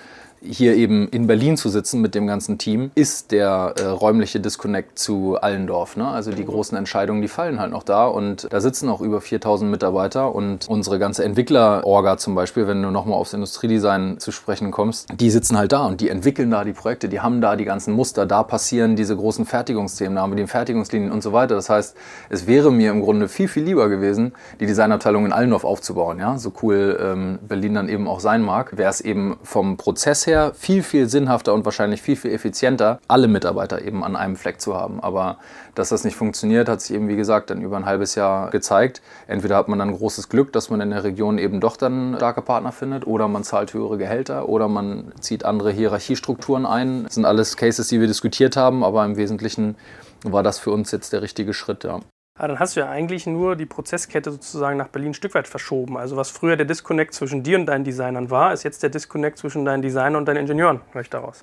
[0.43, 4.99] hier eben in Berlin zu sitzen mit dem ganzen Team, ist der äh, räumliche Disconnect
[4.99, 5.97] zu Allendorf.
[5.97, 6.07] Ne?
[6.07, 9.71] Also die großen Entscheidungen, die fallen halt noch da und da sitzen auch über 4000
[9.71, 15.09] Mitarbeiter und unsere ganze Entwickler-Orga zum Beispiel, wenn du nochmal aufs Industriedesign zu sprechen kommst,
[15.19, 17.95] die sitzen halt da und die entwickeln da die Projekte, die haben da die ganzen
[17.95, 21.55] Muster, da passieren diese großen Fertigungsthemen, da haben wir die Fertigungslinien und so weiter.
[21.55, 21.97] Das heißt,
[22.29, 26.19] es wäre mir im Grunde viel, viel lieber gewesen, die Designabteilung in Allendorf aufzubauen.
[26.19, 26.39] Ja?
[26.39, 30.36] So cool ähm, Berlin dann eben auch sein mag, wäre es eben vom Prozess her
[30.37, 34.61] bisher viel, viel sinnhafter und wahrscheinlich viel, viel effizienter, alle Mitarbeiter eben an einem Fleck
[34.61, 35.01] zu haben.
[35.01, 35.39] Aber
[35.75, 39.01] dass das nicht funktioniert, hat sich eben, wie gesagt, dann über ein halbes Jahr gezeigt.
[39.27, 42.43] Entweder hat man dann großes Glück, dass man in der Region eben doch dann starke
[42.43, 47.05] Partner findet, oder man zahlt höhere Gehälter, oder man zieht andere Hierarchiestrukturen ein.
[47.05, 49.77] Das sind alles Cases, die wir diskutiert haben, aber im Wesentlichen
[50.23, 51.85] war das für uns jetzt der richtige Schritt.
[51.85, 52.01] Ja.
[52.39, 55.49] Aber dann hast du ja eigentlich nur die Prozesskette sozusagen nach Berlin ein Stück weit
[55.49, 55.97] verschoben.
[55.97, 59.39] Also was früher der Disconnect zwischen dir und deinen Designern war, ist jetzt der Disconnect
[59.39, 61.43] zwischen deinen Designern und deinen Ingenieuren, höre ich daraus.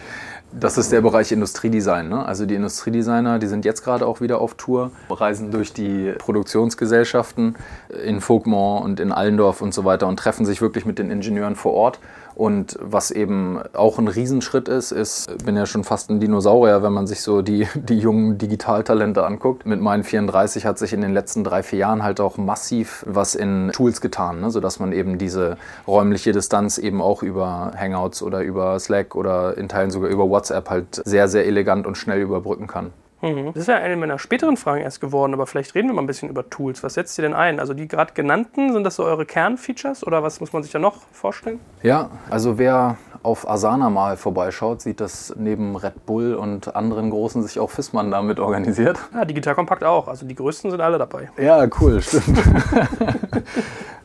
[0.52, 2.08] das ist der Bereich Industriedesign.
[2.08, 2.24] Ne?
[2.24, 7.56] Also die Industriedesigner, die sind jetzt gerade auch wieder auf Tour, reisen durch die Produktionsgesellschaften
[8.04, 11.56] in Vogtmont und in Allendorf und so weiter und treffen sich wirklich mit den Ingenieuren
[11.56, 11.98] vor Ort
[12.38, 16.84] und was eben auch ein Riesenschritt ist, ist, ich bin ja schon fast ein Dinosaurier,
[16.84, 19.66] wenn man sich so die, die jungen Digitaltalente anguckt.
[19.66, 23.34] Mit meinen 34 hat sich in den letzten drei, vier Jahren halt auch massiv was
[23.34, 24.52] in Tools getan, ne?
[24.52, 25.56] sodass man eben diese
[25.88, 30.70] räumliche Distanz eben auch über Hangouts oder über Slack oder in Teilen sogar über WhatsApp
[30.70, 32.92] halt sehr, sehr elegant und schnell überbrücken kann.
[33.20, 33.46] Mhm.
[33.52, 36.06] Das ist ja eine meiner späteren Fragen erst geworden, aber vielleicht reden wir mal ein
[36.06, 36.82] bisschen über Tools.
[36.82, 37.58] Was setzt ihr denn ein?
[37.60, 40.78] Also die gerade genannten, sind das so eure Kernfeatures oder was muss man sich da
[40.78, 41.60] noch vorstellen?
[41.82, 47.42] Ja, also wer auf Asana mal vorbeischaut, sieht, dass neben Red Bull und anderen Großen
[47.42, 48.98] sich auch Fissmann damit organisiert.
[49.12, 50.08] Ja, Digital Kompakt auch.
[50.08, 51.30] Also die größten sind alle dabei.
[51.36, 52.38] Ja, cool, stimmt.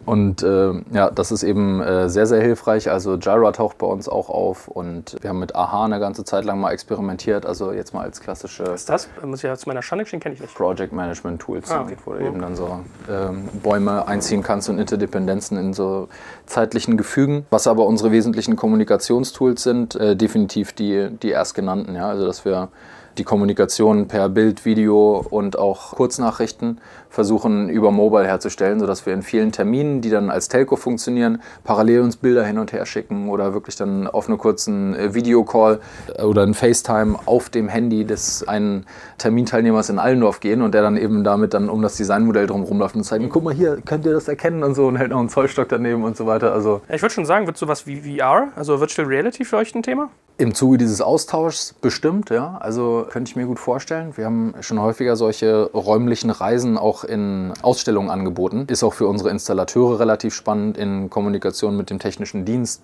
[0.06, 2.90] Und äh, ja, das ist eben äh, sehr, sehr hilfreich.
[2.90, 6.46] Also Jira taucht bei uns auch auf und wir haben mit AHA eine ganze Zeit
[6.46, 7.46] lang mal experimentiert.
[7.46, 9.08] Also jetzt mal als klassische Was ist das?
[9.24, 10.54] Muss ich ja zu meiner Schande gestehen, kenne ich nicht.
[10.56, 11.96] Project Management Tools, Ah, okay.
[12.06, 16.10] wo du eben dann so ähm, Bäume einziehen kannst und Interdependenzen in so
[16.46, 17.46] zeitlichen Gefügen.
[17.50, 21.96] Was aber unsere wesentlichen Kommunikationstools sind, äh, definitiv die, die erstgenannten.
[21.96, 22.10] Ja?
[22.10, 22.70] Also dass wir
[23.18, 26.80] die Kommunikation per Bild, Video und auch Kurznachrichten
[27.14, 32.02] versuchen über Mobile herzustellen, sodass wir in vielen Terminen, die dann als Telco funktionieren, parallel
[32.02, 35.80] uns Bilder hin und her schicken oder wirklich dann auf einen kurzen äh, Videocall
[36.24, 38.88] oder ein FaceTime auf dem Handy des einen
[39.20, 42.96] Terminteilnehmers in Allendorf gehen und der dann eben damit dann um das Designmodell drum rumläuft
[42.96, 45.30] und zeigt, guck mal hier, könnt ihr das erkennen und so und hält noch einen
[45.30, 46.52] Zollstock daneben und so weiter.
[46.52, 49.84] Also ich würde schon sagen, wird sowas wie VR, also Virtual Reality für euch ein
[49.84, 50.10] Thema?
[50.40, 52.58] Im Zuge dieses Austauschs bestimmt, ja.
[52.60, 54.18] Also könnte ich mir gut vorstellen.
[54.18, 58.66] Wir haben schon häufiger solche räumlichen Reisen auch in Ausstellungen angeboten.
[58.70, 62.82] Ist auch für unsere Installateure relativ spannend in Kommunikation mit dem technischen Dienst.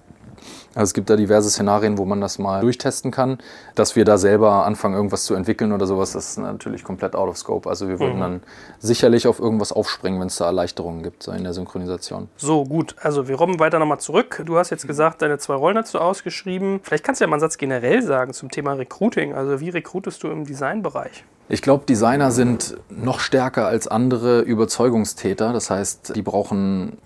[0.75, 3.39] Also es gibt da diverse Szenarien, wo man das mal durchtesten kann.
[3.75, 7.29] Dass wir da selber anfangen, irgendwas zu entwickeln oder sowas, das ist natürlich komplett out
[7.29, 7.69] of scope.
[7.69, 8.41] Also wir würden dann
[8.79, 12.29] sicherlich auf irgendwas aufspringen, wenn es da Erleichterungen gibt so in der Synchronisation.
[12.37, 12.95] So, gut.
[13.01, 14.41] Also, wir robben weiter nochmal zurück.
[14.45, 16.79] Du hast jetzt gesagt, deine zwei Rollen hast du ausgeschrieben.
[16.83, 19.33] Vielleicht kannst du ja mal einen Satz generell sagen zum Thema Recruiting.
[19.33, 21.25] Also, wie rekrutest du im Designbereich?
[21.51, 25.51] Ich glaube, Designer sind noch stärker als andere Überzeugungstäter.
[25.51, 26.99] Das heißt, die brauchen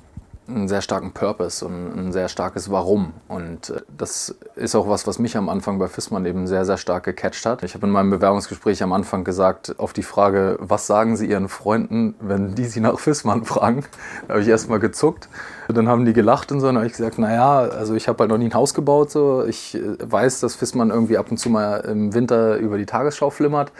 [0.49, 3.13] einen sehr starken Purpose und ein sehr starkes Warum.
[3.29, 6.75] Und äh, das ist auch was, was mich am Anfang bei Fissmann eben sehr, sehr
[6.77, 7.63] stark gecatcht hat.
[7.63, 11.47] Ich habe in meinem Bewerbungsgespräch am Anfang gesagt, auf die Frage, was sagen Sie Ihren
[11.47, 13.85] Freunden, wenn die Sie nach Fissmann fragen,
[14.27, 15.29] habe ich erstmal gezuckt.
[15.69, 18.29] Dann haben die gelacht und so, und habe ich gesagt, naja, also ich habe halt
[18.29, 19.11] noch nie ein Haus gebaut.
[19.11, 19.45] So.
[19.45, 23.29] Ich äh, weiß, dass Fissmann irgendwie ab und zu mal im Winter über die Tagesschau
[23.29, 23.71] flimmert.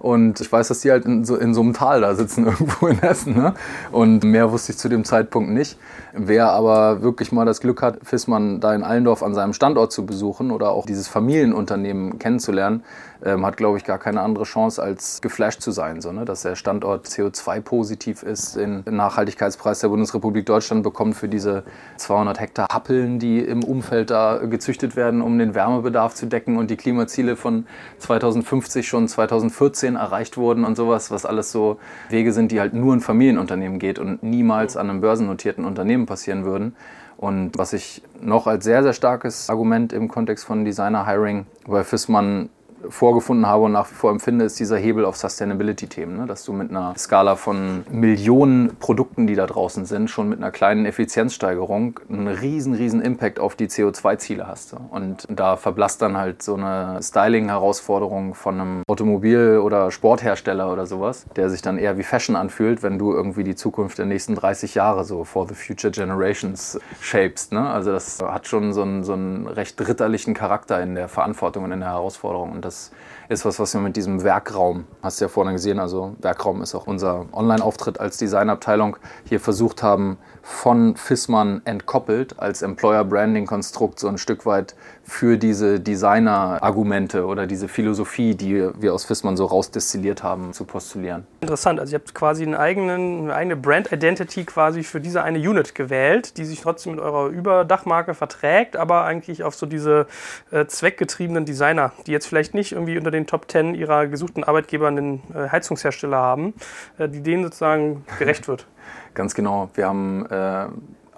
[0.00, 2.88] Und ich weiß, dass die halt in so, in so einem Tal da sitzen, irgendwo
[2.88, 3.36] in Hessen.
[3.36, 3.54] Ne?
[3.92, 5.78] Und mehr wusste ich zu dem Zeitpunkt nicht.
[6.14, 10.06] Wer aber wirklich mal das Glück hat, Fissmann da in Allendorf an seinem Standort zu
[10.06, 12.82] besuchen oder auch dieses Familienunternehmen kennenzulernen,
[13.24, 16.00] ähm, hat, glaube ich, gar keine andere Chance, als geflasht zu sein.
[16.00, 16.24] So, ne?
[16.24, 21.64] Dass der Standort CO2-positiv ist, den Nachhaltigkeitspreis der Bundesrepublik Deutschland bekommt für diese
[21.96, 26.70] 200 Hektar Happeln, die im Umfeld da gezüchtet werden, um den Wärmebedarf zu decken und
[26.70, 27.66] die Klimaziele von
[27.98, 31.78] 2050 schon 2014 erreicht wurden und sowas, was alles so
[32.08, 36.44] Wege sind, die halt nur in Familienunternehmen geht und niemals an einem börsennotierten Unternehmen passieren
[36.44, 36.74] würden.
[37.20, 42.48] Und was ich noch als sehr, sehr starkes Argument im Kontext von Designer-Hiring bei Fissmann
[42.88, 46.16] vorgefunden habe und nach wie vor empfinde, ist dieser Hebel auf Sustainability-Themen.
[46.16, 46.26] Ne?
[46.26, 50.50] Dass du mit einer Skala von Millionen Produkten, die da draußen sind, schon mit einer
[50.50, 54.74] kleinen Effizienzsteigerung einen riesen, riesen Impact auf die CO2-Ziele hast.
[54.90, 61.26] Und da verblasst dann halt so eine Styling-Herausforderung von einem Automobil- oder Sporthersteller oder sowas,
[61.36, 64.74] der sich dann eher wie Fashion anfühlt, wenn du irgendwie die Zukunft der nächsten 30
[64.74, 67.52] Jahre so for the future generations shapest.
[67.52, 67.68] Ne?
[67.68, 71.72] Also das hat schon so einen, so einen recht ritterlichen Charakter in der Verantwortung und
[71.72, 72.52] in der Herausforderung.
[72.52, 72.90] Und das
[73.28, 76.74] ist was, was wir mit diesem Werkraum, hast du ja vorhin gesehen, also Werkraum ist
[76.74, 80.18] auch unser Online-Auftritt als Designabteilung, hier versucht haben,
[80.50, 88.34] von Fissmann entkoppelt als Employer-Branding-Konstrukt so ein Stück weit für diese Designer-Argumente oder diese Philosophie,
[88.34, 91.26] die wir aus Fissmann so rausdestilliert haben, zu postulieren.
[91.40, 91.80] Interessant.
[91.80, 96.36] Also, ihr habt quasi einen eigenen, eine eigene Brand-Identity quasi für diese eine Unit gewählt,
[96.36, 100.06] die sich trotzdem mit eurer Überdachmarke verträgt, aber eigentlich auf so diese
[100.50, 104.88] äh, zweckgetriebenen Designer, die jetzt vielleicht nicht irgendwie unter den Top 10 ihrer gesuchten Arbeitgeber
[104.88, 106.54] einen äh, Heizungshersteller haben,
[106.98, 108.66] äh, die denen sozusagen gerecht wird.
[109.14, 109.70] Ganz genau.
[109.74, 110.66] Wir haben äh,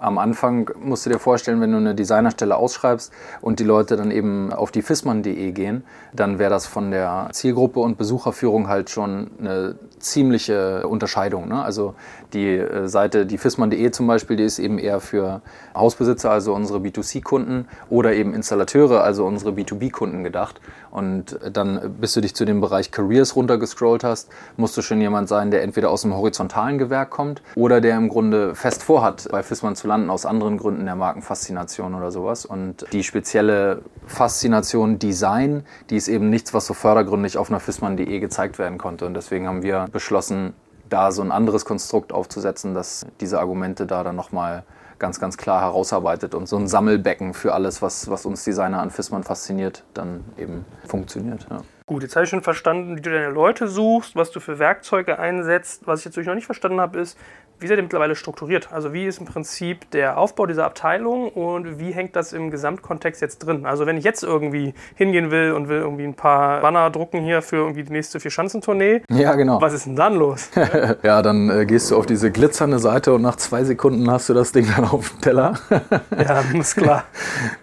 [0.03, 4.11] am Anfang, musst du dir vorstellen, wenn du eine Designerstelle ausschreibst und die Leute dann
[4.11, 9.31] eben auf die fissmann.de gehen, dann wäre das von der Zielgruppe und Besucherführung halt schon
[9.39, 11.47] eine ziemliche Unterscheidung.
[11.47, 11.63] Ne?
[11.63, 11.95] Also
[12.33, 15.41] die äh, Seite, die fissmann.de zum Beispiel, die ist eben eher für
[15.75, 20.59] Hausbesitzer, also unsere B2C-Kunden oder eben Installateure, also unsere B2B-Kunden gedacht.
[20.91, 25.27] Und dann, bis du dich zu dem Bereich Careers runtergescrollt hast, musst du schon jemand
[25.27, 29.43] sein, der entweder aus dem horizontalen Gewerk kommt oder der im Grunde fest vorhat, bei
[29.43, 32.45] Fissmann zu landen, aus anderen Gründen der Markenfaszination oder sowas.
[32.45, 38.19] Und die spezielle Faszination Design, die ist eben nichts, was so fördergründig auf einer fissmann.de
[38.19, 39.05] gezeigt werden konnte.
[39.05, 40.53] Und deswegen haben wir beschlossen,
[40.93, 44.63] da so ein anderes Konstrukt aufzusetzen, dass diese Argumente da dann nochmal
[44.99, 48.91] ganz, ganz klar herausarbeitet und so ein Sammelbecken für alles, was, was uns Designer an
[48.91, 51.47] Fissmann fasziniert, dann eben funktioniert.
[51.49, 51.61] Ja.
[51.85, 55.19] Gut, jetzt habe ich schon verstanden, wie du deine Leute suchst, was du für Werkzeuge
[55.19, 55.81] einsetzt.
[55.85, 57.17] Was ich jetzt natürlich noch nicht verstanden habe, ist,
[57.59, 58.73] wie seid ihr mittlerweile strukturiert?
[58.73, 63.21] Also wie ist im Prinzip der Aufbau dieser Abteilung und wie hängt das im Gesamtkontext
[63.21, 63.65] jetzt drin?
[63.65, 67.41] Also wenn ich jetzt irgendwie hingehen will und will irgendwie ein paar Banner drucken hier
[67.41, 69.61] für irgendwie die nächste Vier-Schanzentournee, Ja, genau.
[69.61, 70.49] was ist denn dann los?
[71.03, 74.33] Ja, dann äh, gehst du auf diese glitzernde Seite und nach zwei Sekunden hast du
[74.33, 75.53] das Ding dann auf dem Teller.
[76.17, 77.05] ja, ist klar.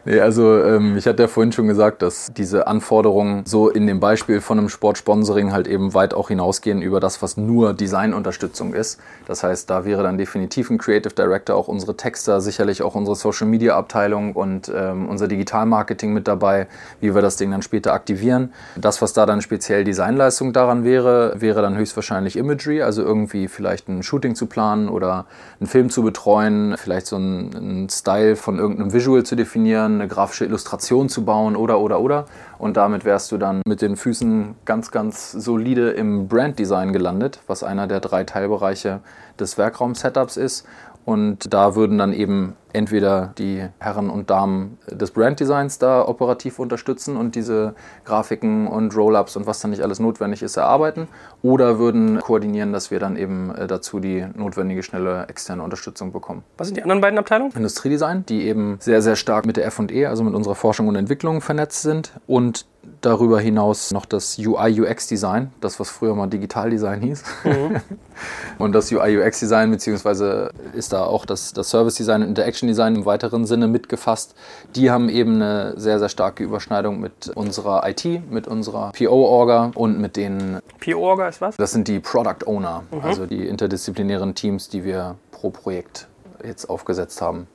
[0.04, 4.00] Nee, also ähm, ich hatte ja vorhin schon gesagt, dass diese Anforderungen so in dem
[4.00, 9.00] Beispiel von einem Sportsponsoring halt eben weit auch hinausgehen über das, was nur Designunterstützung ist.
[9.26, 13.16] Das heißt, da wäre dann definitiv ein Creative Director, auch unsere Texter, sicherlich auch unsere
[13.16, 16.66] Social Media Abteilung und ähm, unser Digitalmarketing mit dabei,
[17.00, 18.52] wie wir das Ding dann später aktivieren.
[18.76, 23.88] Das, was da dann speziell Designleistung daran wäre, wäre dann höchstwahrscheinlich Imagery, also irgendwie vielleicht
[23.88, 25.26] ein Shooting zu planen oder
[25.58, 30.08] einen Film zu betreuen, vielleicht so einen, einen Style von irgendeinem Visual zu definieren, eine
[30.08, 32.26] grafische Illustration zu bauen oder oder oder.
[32.60, 37.64] Und damit wärst du dann mit den Füßen ganz, ganz solide im Branddesign gelandet, was
[37.64, 39.00] einer der drei Teilbereiche
[39.38, 40.66] des Werkraum-Setups ist.
[41.04, 47.16] Und da würden dann eben entweder die Herren und Damen des Branddesigns da operativ unterstützen
[47.16, 47.74] und diese
[48.04, 51.08] Grafiken und Roll-ups und was dann nicht alles notwendig ist erarbeiten
[51.42, 56.44] oder würden koordinieren, dass wir dann eben äh, dazu die notwendige schnelle externe Unterstützung bekommen.
[56.58, 57.52] Was sind die anderen beiden Abteilungen?
[57.54, 61.40] Industriedesign, die eben sehr, sehr stark mit der F&E, also mit unserer Forschung und Entwicklung
[61.40, 62.66] vernetzt sind und
[63.00, 67.22] darüber hinaus noch das UI-UX-Design, das was früher mal Digitaldesign hieß.
[68.58, 73.68] und das UI-UX-Design, beziehungsweise ist da auch das, das Service-Design und Interaction-Design im weiteren Sinne
[73.68, 74.34] mitgefasst.
[74.76, 80.00] Die haben eben eine sehr, sehr starke Überschneidung mit unserer IT, mit unserer PO-Orga und
[80.00, 81.56] mit den, P-Orga ist was?
[81.56, 86.08] das sind die Product Owner, also die interdisziplinären Teams, die wir pro Projekt
[86.44, 87.46] jetzt aufgesetzt haben.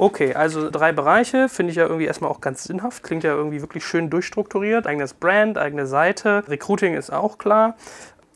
[0.00, 3.02] Okay, also drei Bereiche finde ich ja irgendwie erstmal auch ganz sinnhaft.
[3.02, 4.86] Klingt ja irgendwie wirklich schön durchstrukturiert.
[4.86, 6.42] Eigenes Brand, eigene Seite.
[6.48, 7.76] Recruiting ist auch klar.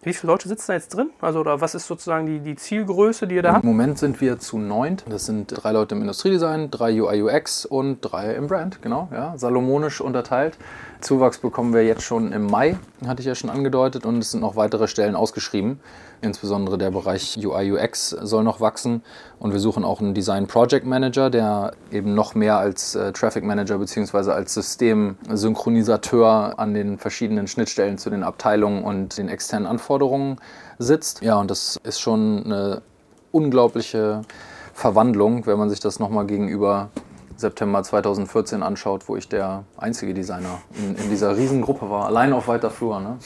[0.02, 1.08] Wie viele Leute sitzen da jetzt drin?
[1.22, 3.64] Also, oder was ist sozusagen die, die Zielgröße, die ihr da habt?
[3.64, 5.06] Im Moment sind wir zu neunt.
[5.08, 10.02] Das sind drei Leute im Industriedesign, drei UI/UX und drei im Brand, genau, ja, salomonisch
[10.02, 10.58] unterteilt.
[11.04, 14.40] Zuwachs bekommen wir jetzt schon im Mai, hatte ich ja schon angedeutet, und es sind
[14.40, 15.78] noch weitere Stellen ausgeschrieben.
[16.22, 19.02] Insbesondere der Bereich UI/UX soll noch wachsen
[19.38, 23.44] und wir suchen auch einen Design Project Manager, der eben noch mehr als äh, Traffic
[23.44, 24.30] Manager bzw.
[24.30, 30.38] als Systemsynchronisateur an den verschiedenen Schnittstellen zu den Abteilungen und den externen Anforderungen
[30.78, 31.20] sitzt.
[31.20, 32.80] Ja, und das ist schon eine
[33.30, 34.22] unglaubliche
[34.72, 36.88] Verwandlung, wenn man sich das nochmal gegenüber
[37.36, 42.48] September 2014 anschaut, wo ich der einzige Designer in, in dieser Riesengruppe war, allein auf
[42.48, 43.00] weiter Flur.
[43.00, 43.18] Ne?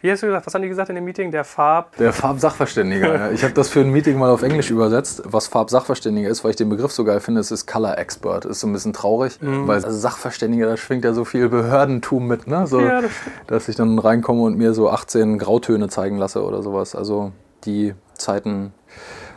[0.00, 0.46] Wie hast du gesagt?
[0.46, 1.30] Was haben die gesagt in dem Meeting?
[1.30, 1.96] Der Farb.
[1.96, 3.06] Der Farbsachverständige.
[3.06, 3.30] ja.
[3.30, 5.22] Ich habe das für ein Meeting mal auf Englisch übersetzt.
[5.24, 8.44] Was Farbsachverständige ist, weil ich den Begriff so geil finde, ist, ist Color Expert.
[8.44, 12.46] Ist so ein bisschen traurig, weil also Sachverständiger, da schwingt ja so viel Behördentum mit,
[12.46, 12.66] ne?
[12.66, 13.10] so, Ja, das
[13.46, 16.94] dass ich dann reinkomme und mir so 18 Grautöne zeigen lasse oder sowas.
[16.94, 17.32] Also
[17.64, 18.72] die Zeiten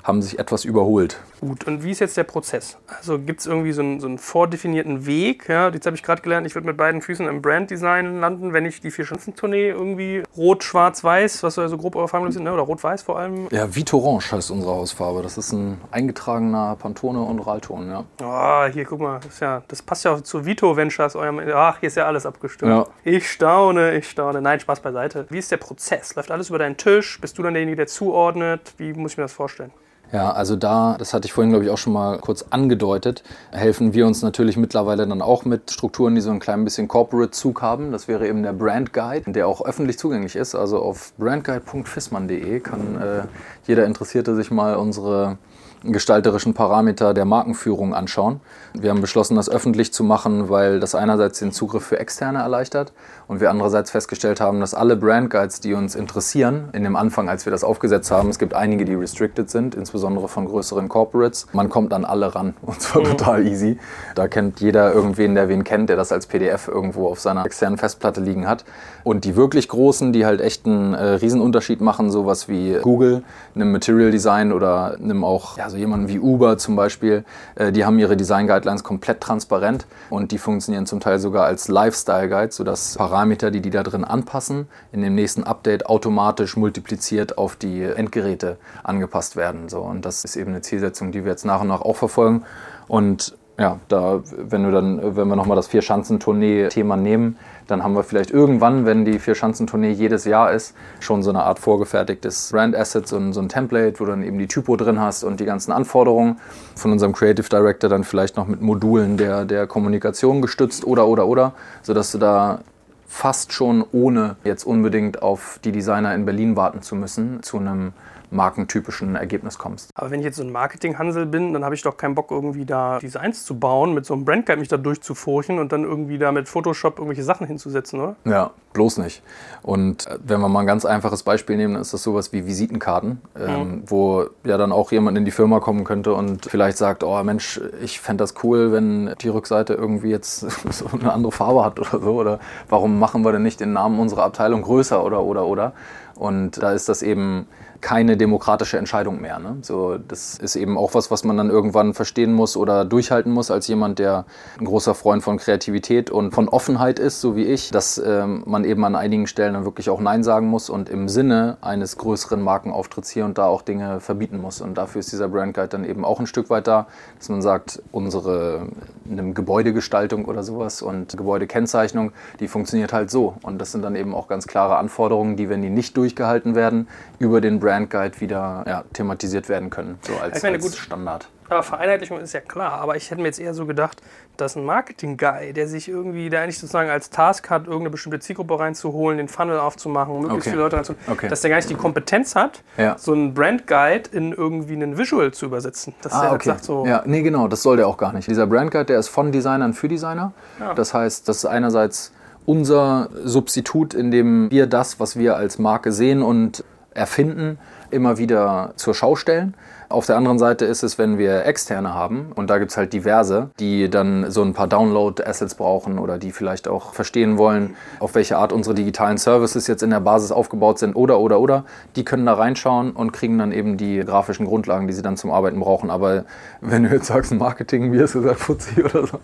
[0.04, 1.20] haben sich etwas überholt.
[1.40, 2.78] Gut, und wie ist jetzt der Prozess?
[2.88, 5.48] Also gibt es irgendwie so einen, so einen vordefinierten Weg?
[5.48, 8.66] Ja, jetzt habe ich gerade gelernt, ich würde mit beiden Füßen im Branddesign landen, wenn
[8.66, 12.54] ich die Vier-Schanzentournee irgendwie rot, schwarz, weiß, was so also grob eure Farben sind, ne?
[12.54, 13.48] oder rot-weiß vor allem.
[13.52, 15.22] Ja, Vitorange heißt unsere Hausfarbe.
[15.22, 18.04] Das ist ein eingetragener Pantone- und Ralton, ja.
[18.26, 21.40] Ah, hier, guck mal, das, ja, das passt ja auch zu Vito Ventures, eurem.
[21.54, 22.72] Ach, hier ist ja alles abgestimmt.
[22.72, 22.86] Ja.
[23.04, 24.42] Ich staune, ich staune.
[24.42, 25.28] Nein, Spaß beiseite.
[25.30, 26.16] Wie ist der Prozess?
[26.16, 27.20] Läuft alles über deinen Tisch?
[27.22, 28.74] Bist du dann derjenige, der zuordnet?
[28.78, 29.72] Wie muss ich mir das vorstellen?
[30.14, 33.94] Ja, also da, das hatte ich vorhin, glaube ich, auch schon mal kurz angedeutet, helfen
[33.94, 37.92] wir uns natürlich mittlerweile dann auch mit Strukturen, die so ein klein bisschen Corporate-Zug haben.
[37.92, 40.56] Das wäre eben der Brand Guide, der auch öffentlich zugänglich ist.
[40.56, 43.24] Also auf brandguide.fissmann.de kann äh,
[43.68, 45.38] jeder Interessierte sich mal unsere
[45.84, 48.40] gestalterischen Parameter der Markenführung anschauen.
[48.74, 52.94] Wir haben beschlossen, das öffentlich zu machen, weil das einerseits den Zugriff für Externe erleichtert
[53.28, 57.28] und wir andererseits festgestellt haben, dass alle Brand Guides, die uns interessieren, in dem Anfang,
[57.28, 61.48] als wir das aufgesetzt haben, es gibt einige, die restricted sind, insbesondere von größeren Corporates.
[61.52, 63.80] Man kommt an alle ran und zwar total easy.
[64.16, 67.78] Da kennt jeder irgendwen, der wen kennt, der das als PDF irgendwo auf seiner externen
[67.78, 68.64] Festplatte liegen hat.
[69.04, 73.24] Und die wirklich großen, die halt echt einen äh, Riesenunterschied machen, sowas wie Google,
[73.56, 77.24] einem Material Design oder einem auch, ja, so jemanden wie Uber zum Beispiel,
[77.56, 81.68] äh, die haben ihre Design Guidelines komplett transparent und die funktionieren zum Teil sogar als
[81.68, 87.38] Lifestyle Guide, sodass Parameter, die die da drin anpassen, in dem nächsten Update automatisch multipliziert
[87.38, 89.70] auf die Endgeräte angepasst werden.
[89.70, 89.82] So.
[89.82, 92.44] Und das ist eben eine Zielsetzung, die wir jetzt nach und nach auch verfolgen.
[92.88, 98.04] Und ja, da, wenn du dann, wenn wir nochmal das Vier-Schanzentournee-Thema nehmen, dann haben wir
[98.04, 103.08] vielleicht irgendwann, wenn die Vier-Schanzentournee jedes Jahr ist, schon so eine Art vorgefertigtes Brand Asset,
[103.08, 105.72] so so ein Template, wo du dann eben die Typo drin hast und die ganzen
[105.72, 106.40] Anforderungen
[106.76, 111.28] von unserem Creative Director dann vielleicht noch mit Modulen der, der Kommunikation gestützt oder, oder,
[111.28, 112.60] oder, sodass du da
[113.08, 117.94] fast schon ohne jetzt unbedingt auf die Designer in Berlin warten zu müssen, zu einem
[118.30, 119.92] markentypischen Ergebnis kommst.
[119.96, 122.66] Aber wenn ich jetzt so ein Marketinghansel bin, dann habe ich doch keinen Bock, irgendwie
[122.66, 126.32] da Designs zu bauen, mit so einem Brandguide mich da durchzufurchen und dann irgendwie da
[126.32, 128.16] mit Photoshop irgendwelche Sachen hinzusetzen, oder?
[128.26, 129.24] Ja, bloß nicht.
[129.64, 132.46] Und äh, wenn wir mal ein ganz einfaches Beispiel nehmen, dann ist das sowas wie
[132.46, 133.84] Visitenkarten, ähm, Mhm.
[133.88, 137.60] wo ja dann auch jemand in die Firma kommen könnte und vielleicht sagt, oh Mensch,
[137.82, 140.40] ich fände das cool, wenn die Rückseite irgendwie jetzt
[140.72, 142.14] so eine andere Farbe hat oder so.
[142.20, 145.74] Oder warum machen wir denn nicht den Namen unserer Abteilung größer oder oder oder?
[146.16, 147.48] Und da ist das eben
[147.82, 149.40] keine demokratische Entscheidung mehr.
[149.40, 149.58] Ne?
[149.62, 153.52] So, das ist eben auch was, was man dann irgendwann verstehen muss oder durchhalten muss
[153.52, 154.26] als jemand, der
[154.60, 158.66] ein großer Freund von Kreativität und von Offenheit ist, so wie ich, dass ähm, man
[158.66, 162.42] eben an einigen Stellen dann wirklich auch Nein sagen muss und im Sinne eines größeren
[162.42, 164.62] Markenauftritts hier und da auch Dinge verbieten muss.
[164.62, 167.42] Und dafür ist dieser Brand Guide dann eben auch ein Stück weit da, dass man
[167.42, 168.68] sagt, unsere
[169.10, 173.36] eine Gebäudegestaltung oder sowas und Gebäudekennzeichnung, die funktioniert halt so.
[173.44, 176.88] Und das sind dann eben auch ganz klare Anforderungen, die, wenn die nicht durchgehalten werden,
[177.20, 180.76] über den Brand Guide wieder ja, thematisiert werden können, so als, Ich meine, als gut.
[180.76, 181.30] Standard.
[181.50, 182.74] Aber Vereinheitlichung ist ja klar.
[182.74, 184.02] Aber ich hätte mir jetzt eher so gedacht,
[184.36, 188.60] dass ein Marketing-Guy, der sich irgendwie, der eigentlich sozusagen als Task hat, irgendeine bestimmte Zielgruppe
[188.60, 190.50] reinzuholen, den Funnel aufzumachen, möglichst Okay.
[190.50, 191.30] viele Leute reinzuholen, Okay.
[191.30, 192.98] dass der gar nicht die Kompetenz hat, Ja.
[192.98, 195.94] so einen Brand-Guide in irgendwie einen Visual zu übersetzen.
[196.02, 196.50] Dass der Ah, halt okay.
[196.50, 198.28] sagt so, Ja, nee, genau, das soll der auch gar nicht.
[198.30, 200.34] Dieser Brand Guide, der ist von Designern für Designer.
[200.60, 200.74] Ja.
[200.74, 202.12] Das heißt, das ist einerseits
[202.46, 206.64] unser Substitut, in dem wir das, was wir als Marke sehen und
[206.98, 207.58] erfinden,
[207.92, 209.54] immer wieder zur Schau stellen.
[209.90, 212.92] Auf der anderen Seite ist es, wenn wir externe haben, und da gibt es halt
[212.92, 218.14] diverse, die dann so ein paar Download-Assets brauchen oder die vielleicht auch verstehen wollen, auf
[218.14, 221.64] welche Art unsere digitalen Services jetzt in der Basis aufgebaut sind oder, oder, oder,
[221.96, 225.32] die können da reinschauen und kriegen dann eben die grafischen Grundlagen, die sie dann zum
[225.32, 225.90] Arbeiten brauchen.
[225.90, 226.26] Aber
[226.60, 229.20] wenn du jetzt sagst, Marketing, wie hast du gesagt, Fuzzi oder so,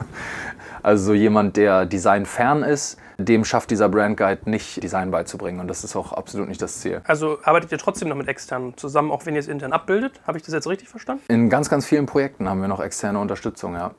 [0.82, 5.59] also so jemand, der designfern ist, dem schafft dieser Brand Guide nicht, Design beizubringen.
[5.59, 7.01] Und das ist auch absolut nicht das Ziel.
[7.05, 10.22] Also arbeitet ihr trotzdem noch mit externen zusammen, auch wenn ihr es intern abbildet?
[10.26, 11.24] Habe ich das jetzt richtig verstanden?
[11.28, 13.91] In ganz, ganz vielen Projekten haben wir noch externe Unterstützung, ja.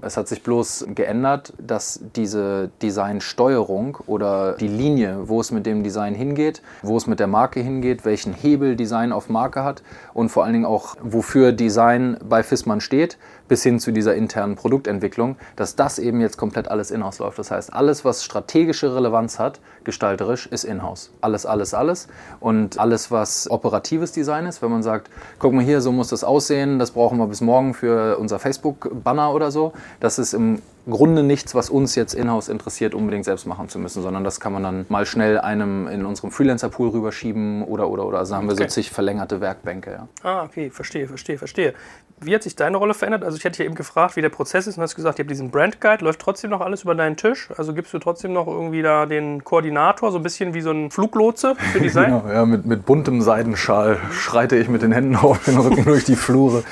[0.00, 5.82] Es hat sich bloß geändert, dass diese Designsteuerung oder die Linie, wo es mit dem
[5.82, 9.82] Design hingeht, wo es mit der Marke hingeht, welchen Hebel Design auf Marke hat
[10.14, 14.56] und vor allen Dingen auch, wofür Design bei Fissmann steht, bis hin zu dieser internen
[14.56, 17.38] Produktentwicklung, dass das eben jetzt komplett alles in-house läuft.
[17.38, 21.10] Das heißt, alles, was strategische Relevanz hat, gestalterisch, ist in-house.
[21.22, 22.08] Alles, alles, alles.
[22.40, 26.24] Und alles, was operatives Design ist, wenn man sagt, guck mal hier, so muss das
[26.24, 29.57] aussehen, das brauchen wir bis morgen für unser Facebook-Banner oder so,
[30.00, 34.02] das ist im Grunde nichts, was uns jetzt in-house interessiert, unbedingt selbst machen zu müssen,
[34.02, 38.18] sondern das kann man dann mal schnell einem in unserem Freelancer-Pool rüberschieben oder, oder, oder.
[38.18, 38.70] Also haben wir so Okay.
[38.70, 40.08] zig verlängerte Werkbänke, ja.
[40.22, 41.74] Ah, okay, verstehe, verstehe, verstehe.
[42.20, 43.22] Wie hat sich deine Rolle verändert?
[43.22, 45.30] Also ich hätte ja eben gefragt, wie der Prozess ist und hast gesagt, ihr habt
[45.30, 47.50] diesen Brand Guide, läuft trotzdem noch alles über deinen Tisch?
[47.56, 50.90] Also gibst du trotzdem noch irgendwie da den Koordinator, so ein bisschen wie so ein
[50.90, 52.22] Fluglotse für Design?
[52.22, 56.04] Genau, ja, mit, mit buntem Seidenschal schreite ich mit den Händen auf den Rücken durch
[56.04, 56.64] die Flure.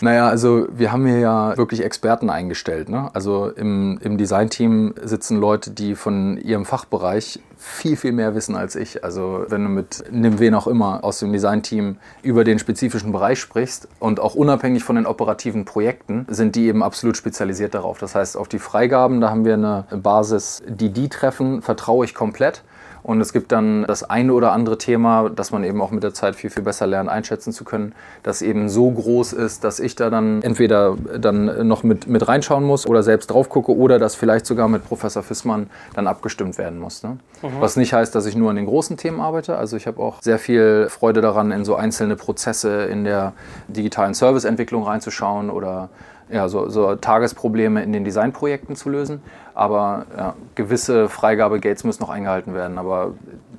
[0.00, 2.88] Naja, also wir haben hier ja wirklich Experten eingestellt.
[2.88, 3.10] Ne?
[3.14, 8.76] Also im, im Designteam sitzen Leute, die von ihrem Fachbereich viel, viel mehr wissen als
[8.76, 9.02] ich.
[9.02, 13.40] Also wenn du mit nimm wen auch immer aus dem Designteam über den spezifischen Bereich
[13.40, 17.98] sprichst und auch unabhängig von den operativen Projekten, sind die eben absolut spezialisiert darauf.
[17.98, 22.14] Das heißt, auf die Freigaben, da haben wir eine Basis, die die treffen, vertraue ich
[22.14, 22.62] komplett.
[23.06, 26.12] Und es gibt dann das eine oder andere Thema, das man eben auch mit der
[26.12, 27.94] Zeit viel, viel besser lernt einschätzen zu können,
[28.24, 32.64] das eben so groß ist, dass ich da dann entweder dann noch mit, mit reinschauen
[32.64, 36.80] muss oder selbst drauf gucke oder das vielleicht sogar mit Professor Fissmann dann abgestimmt werden
[36.80, 37.04] muss.
[37.04, 37.18] Ne?
[37.60, 39.56] Was nicht heißt, dass ich nur an den großen Themen arbeite.
[39.56, 43.34] Also ich habe auch sehr viel Freude daran, in so einzelne Prozesse in der
[43.68, 45.90] digitalen Serviceentwicklung reinzuschauen oder
[46.28, 49.22] ja, so, so Tagesprobleme in den Designprojekten zu lösen.
[49.54, 52.78] Aber ja, gewisse Freigabegates müssen noch eingehalten werden.
[52.78, 53.14] Aber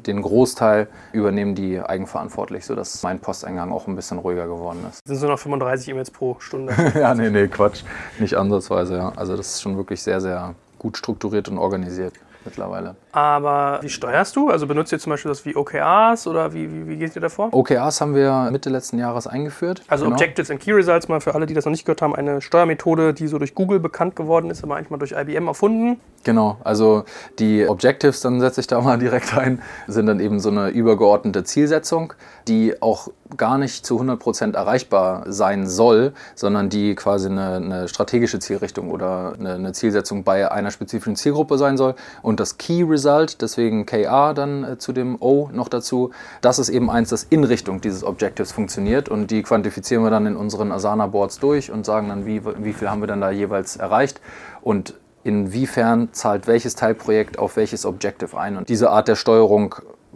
[0.05, 4.99] den Großteil übernehmen die eigenverantwortlich, sodass mein Posteingang auch ein bisschen ruhiger geworden ist.
[5.05, 6.73] sind so noch 35 E-Mails pro Stunde.
[6.95, 7.83] ja, nee, nee, Quatsch.
[8.19, 9.13] Nicht ansatzweise, ja.
[9.15, 12.13] Also das ist schon wirklich sehr, sehr gut strukturiert und organisiert
[12.47, 12.95] mittlerweile.
[13.11, 14.49] Aber wie steuerst du?
[14.49, 17.53] Also benutzt ihr zum Beispiel das wie OKRs oder wie, wie, wie geht ihr davor?
[17.53, 19.83] OKRs haben wir Mitte letzten Jahres eingeführt.
[19.87, 20.15] Also Genau.
[20.15, 23.13] Objectives and Key Results, mal für alle, die das noch nicht gehört haben, eine Steuermethode,
[23.13, 25.99] die so durch Google bekannt geworden ist, aber eigentlich mal durch IBM erfunden.
[26.23, 27.03] Genau, also
[27.39, 31.43] die Objectives, dann setze ich da mal direkt ein, sind dann eben so eine übergeordnete
[31.43, 32.13] Zielsetzung,
[32.47, 38.39] die auch gar nicht zu 100% erreichbar sein soll, sondern die quasi eine, eine strategische
[38.39, 41.95] Zielrichtung oder eine, eine Zielsetzung bei einer spezifischen Zielgruppe sein soll.
[42.21, 46.11] Und das Key Result, deswegen KR dann äh, zu dem O noch dazu,
[46.41, 50.25] das ist eben eins, das in Richtung dieses Objectives funktioniert und die quantifizieren wir dann
[50.25, 53.75] in unseren Asana-Boards durch und sagen dann, wie, wie viel haben wir dann da jeweils
[53.75, 54.21] erreicht.
[54.61, 58.55] Und inwiefern zahlt welches Teilprojekt auf welches Objective ein.
[58.55, 59.75] Und diese Art der Steuerung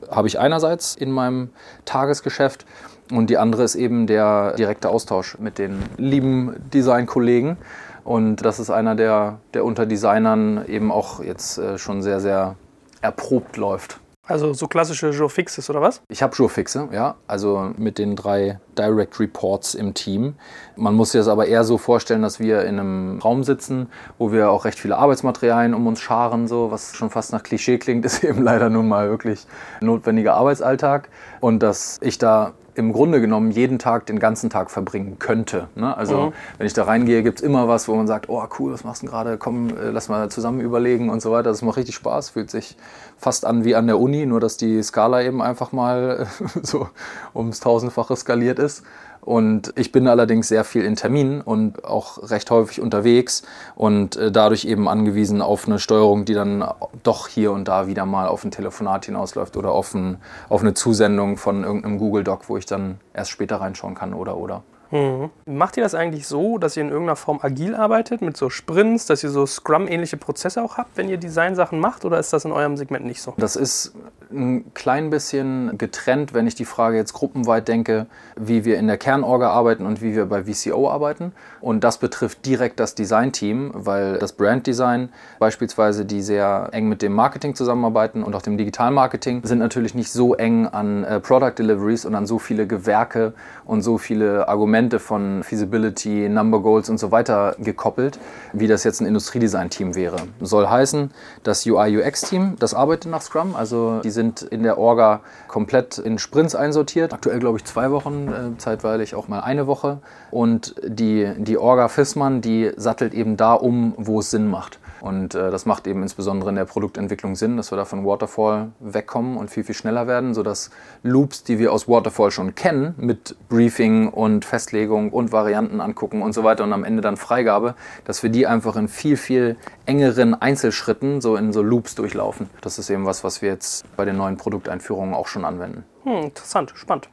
[0.09, 1.49] habe ich einerseits in meinem
[1.85, 2.65] Tagesgeschäft
[3.11, 7.57] und die andere ist eben der direkte Austausch mit den lieben Designkollegen.
[8.03, 12.55] Und das ist einer, der, der unter Designern eben auch jetzt äh, schon sehr, sehr
[13.01, 13.99] erprobt läuft.
[14.27, 16.01] Also so klassische Joe Fixes oder was?
[16.07, 17.15] Ich habe Joe Fixe, ja.
[17.27, 20.35] Also mit den drei Direct Reports im Team.
[20.75, 23.89] Man muss sich das aber eher so vorstellen, dass wir in einem Raum sitzen,
[24.19, 27.77] wo wir auch recht viele Arbeitsmaterialien um uns scharen, so was schon fast nach Klischee
[27.77, 29.47] klingt, ist eben leider nun mal wirklich
[29.81, 31.09] notwendiger Arbeitsalltag.
[31.39, 35.67] Und dass ich da im Grunde genommen jeden Tag den ganzen Tag verbringen könnte.
[35.75, 35.95] Ne?
[35.95, 36.33] Also mhm.
[36.57, 39.03] wenn ich da reingehe, gibt es immer was, wo man sagt, oh cool, was machst
[39.03, 39.37] du gerade?
[39.37, 41.49] Komm, äh, lass mal zusammen überlegen und so weiter.
[41.49, 42.75] Das macht richtig Spaß, fühlt sich
[43.17, 46.27] fast an wie an der Uni, nur dass die Skala eben einfach mal
[46.63, 46.89] so
[47.35, 48.83] ums tausendfache skaliert ist.
[49.21, 53.43] Und ich bin allerdings sehr viel in Terminen und auch recht häufig unterwegs
[53.75, 56.65] und äh, dadurch eben angewiesen auf eine Steuerung, die dann
[57.03, 60.17] doch hier und da wieder mal auf ein Telefonat hinausläuft oder auf, ein,
[60.49, 64.37] auf eine Zusendung von irgendeinem Google Doc, wo ich dann erst später reinschauen kann oder
[64.37, 64.63] oder.
[64.91, 65.29] Mhm.
[65.45, 69.05] Macht ihr das eigentlich so, dass ihr in irgendeiner Form agil arbeitet, mit so Sprints,
[69.05, 72.51] dass ihr so Scrum-ähnliche Prozesse auch habt, wenn ihr Designsachen macht, oder ist das in
[72.51, 73.33] eurem Segment nicht so?
[73.37, 73.93] Das ist
[74.31, 78.97] ein klein bisschen getrennt, wenn ich die Frage jetzt gruppenweit denke, wie wir in der
[78.97, 81.33] Kernorga arbeiten und wie wir bei VCO arbeiten.
[81.59, 87.13] Und das betrifft direkt das Design-Team, weil das Brand-Design beispielsweise, die sehr eng mit dem
[87.13, 92.05] Marketing zusammenarbeiten und auch dem Digital-Marketing, sind natürlich nicht so eng an äh, Product Deliveries
[92.05, 93.33] und an so viele Gewerke
[93.65, 98.19] und so viele Argumente von Feasibility, Number Goals und so weiter gekoppelt,
[98.53, 100.17] wie das jetzt ein Industriedesign-Team wäre.
[100.39, 101.11] Soll heißen,
[101.43, 106.55] das UI-UX-Team, das arbeitet nach Scrum, also die sind in der Orga komplett in Sprints
[106.55, 107.13] einsortiert.
[107.13, 109.99] Aktuell glaube ich zwei Wochen, äh, zeitweilig auch mal eine Woche.
[110.31, 114.79] Und die, die Orga Fissmann, die sattelt eben da um, wo es Sinn macht.
[115.01, 118.71] Und äh, das macht eben insbesondere in der Produktentwicklung Sinn, dass wir da von Waterfall
[118.79, 120.69] wegkommen und viel, viel schneller werden, sodass
[121.03, 126.33] Loops, die wir aus Waterfall schon kennen, mit Briefing und Festlegung und Varianten angucken und
[126.33, 127.75] so weiter und am Ende dann Freigabe,
[128.05, 132.49] dass wir die einfach in viel, viel engeren Einzelschritten, so in so Loops durchlaufen.
[132.61, 135.83] Das ist eben was, was wir jetzt bei den neuen Produkteinführungen auch schon anwenden.
[136.03, 137.09] Hm, interessant, spannend.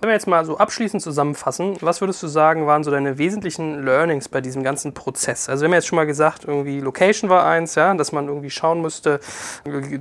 [0.00, 3.82] Wenn wir jetzt mal so abschließend zusammenfassen, was würdest du sagen, waren so deine wesentlichen
[3.82, 5.48] Learnings bei diesem ganzen Prozess?
[5.48, 8.50] Also wir haben jetzt schon mal gesagt, irgendwie Location war eins, ja, dass man irgendwie
[8.50, 9.18] schauen müsste,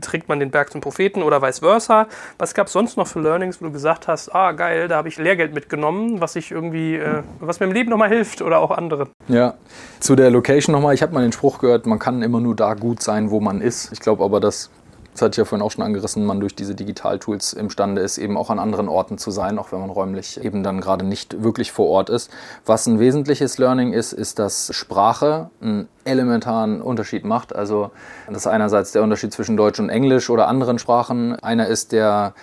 [0.01, 2.05] trägt man den Berg zum Propheten oder vice versa.
[2.37, 5.07] Was gab es sonst noch für Learnings, wo du gesagt hast, ah geil, da habe
[5.07, 8.69] ich Lehrgeld mitgenommen, was ich irgendwie, äh, was mir im Leben nochmal hilft oder auch
[8.69, 9.09] andere?
[9.27, 9.55] Ja,
[9.99, 12.75] zu der Location nochmal, ich habe mal den Spruch gehört, man kann immer nur da
[12.75, 13.91] gut sein, wo man ist.
[13.91, 14.69] Ich glaube aber, dass
[15.17, 18.37] das hatte ich ja vorhin auch schon angerissen, man durch diese Digitaltools imstande ist, eben
[18.37, 21.71] auch an anderen Orten zu sein, auch wenn man räumlich eben dann gerade nicht wirklich
[21.71, 22.29] vor Ort ist.
[22.67, 27.55] Was ein wesentliches Learning ist, ist, dass Sprache einen elementaren Unterschied macht.
[27.55, 27.89] Also
[28.27, 31.35] das ist einerseits der Unterschied zwischen Deutsch und Englisch oder anderen Sprachen.
[31.39, 32.35] Einer ist der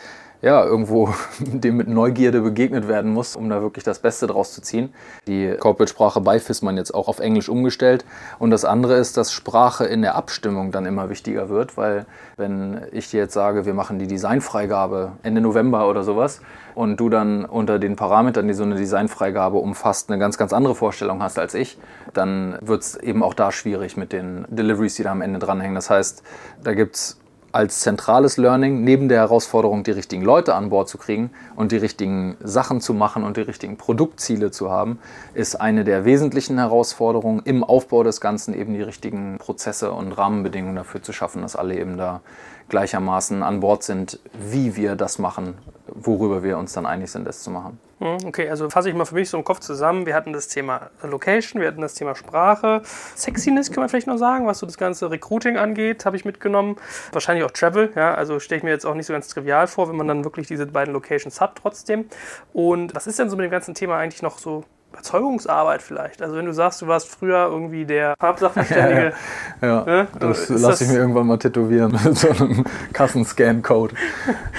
[0.44, 4.60] ja, irgendwo dem mit Neugierde begegnet werden muss, um da wirklich das Beste draus zu
[4.60, 4.92] ziehen.
[5.26, 8.04] Die Corporate-Sprache bei FISMAN jetzt auch auf Englisch umgestellt.
[8.38, 12.04] Und das andere ist, dass Sprache in der Abstimmung dann immer wichtiger wird, weil
[12.36, 16.42] wenn ich dir jetzt sage, wir machen die Designfreigabe Ende November oder sowas
[16.74, 20.74] und du dann unter den Parametern, die so eine Designfreigabe umfasst, eine ganz, ganz andere
[20.74, 21.78] Vorstellung hast als ich,
[22.12, 25.74] dann wird es eben auch da schwierig mit den Deliveries, die da am Ende dranhängen.
[25.74, 26.22] Das heißt,
[26.62, 27.18] da gibt es
[27.54, 31.76] als zentrales Learning neben der Herausforderung, die richtigen Leute an Bord zu kriegen und die
[31.76, 34.98] richtigen Sachen zu machen und die richtigen Produktziele zu haben,
[35.34, 40.74] ist eine der wesentlichen Herausforderungen im Aufbau des Ganzen eben die richtigen Prozesse und Rahmenbedingungen
[40.74, 42.22] dafür zu schaffen, dass alle eben da
[42.68, 45.54] gleichermaßen an Bord sind, wie wir das machen,
[45.86, 47.78] worüber wir uns dann einig sind, es zu machen.
[48.00, 50.04] Hm, okay, also fasse ich mal für mich so im Kopf zusammen.
[50.04, 52.82] Wir hatten das Thema Location, wir hatten das Thema Sprache.
[53.16, 56.76] Sexiness können wir vielleicht noch sagen, was so das ganze Recruiting angeht, habe ich mitgenommen.
[57.12, 59.88] Wahrscheinlich auch Travel, ja, also stelle ich mir jetzt auch nicht so ganz trivial vor,
[59.88, 62.06] wenn man dann wirklich diese beiden Locations hat trotzdem.
[62.52, 64.64] Und was ist denn so mit dem ganzen Thema eigentlich noch so
[64.94, 66.22] Überzeugungsarbeit vielleicht.
[66.22, 69.12] Also wenn du sagst, du warst früher irgendwie der Farbsachverständige.
[69.62, 70.08] ja, ne?
[70.18, 73.94] das lasse ich mir irgendwann mal tätowieren mit so einem Kassenscan-Code.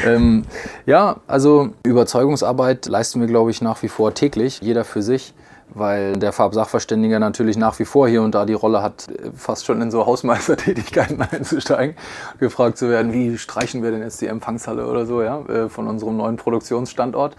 [0.06, 0.46] ähm,
[0.86, 5.34] ja, also Überzeugungsarbeit leisten wir, glaube ich, nach wie vor täglich, jeder für sich
[5.74, 9.82] weil der Farbsachverständige natürlich nach wie vor hier und da die Rolle hat, fast schon
[9.82, 11.96] in so Hausmeistertätigkeiten einzusteigen,
[12.40, 15.88] gefragt zu werden, wie streichen wir denn jetzt die Empfangshalle oder so, ja, äh, von
[15.88, 17.36] unserem neuen Produktionsstandort.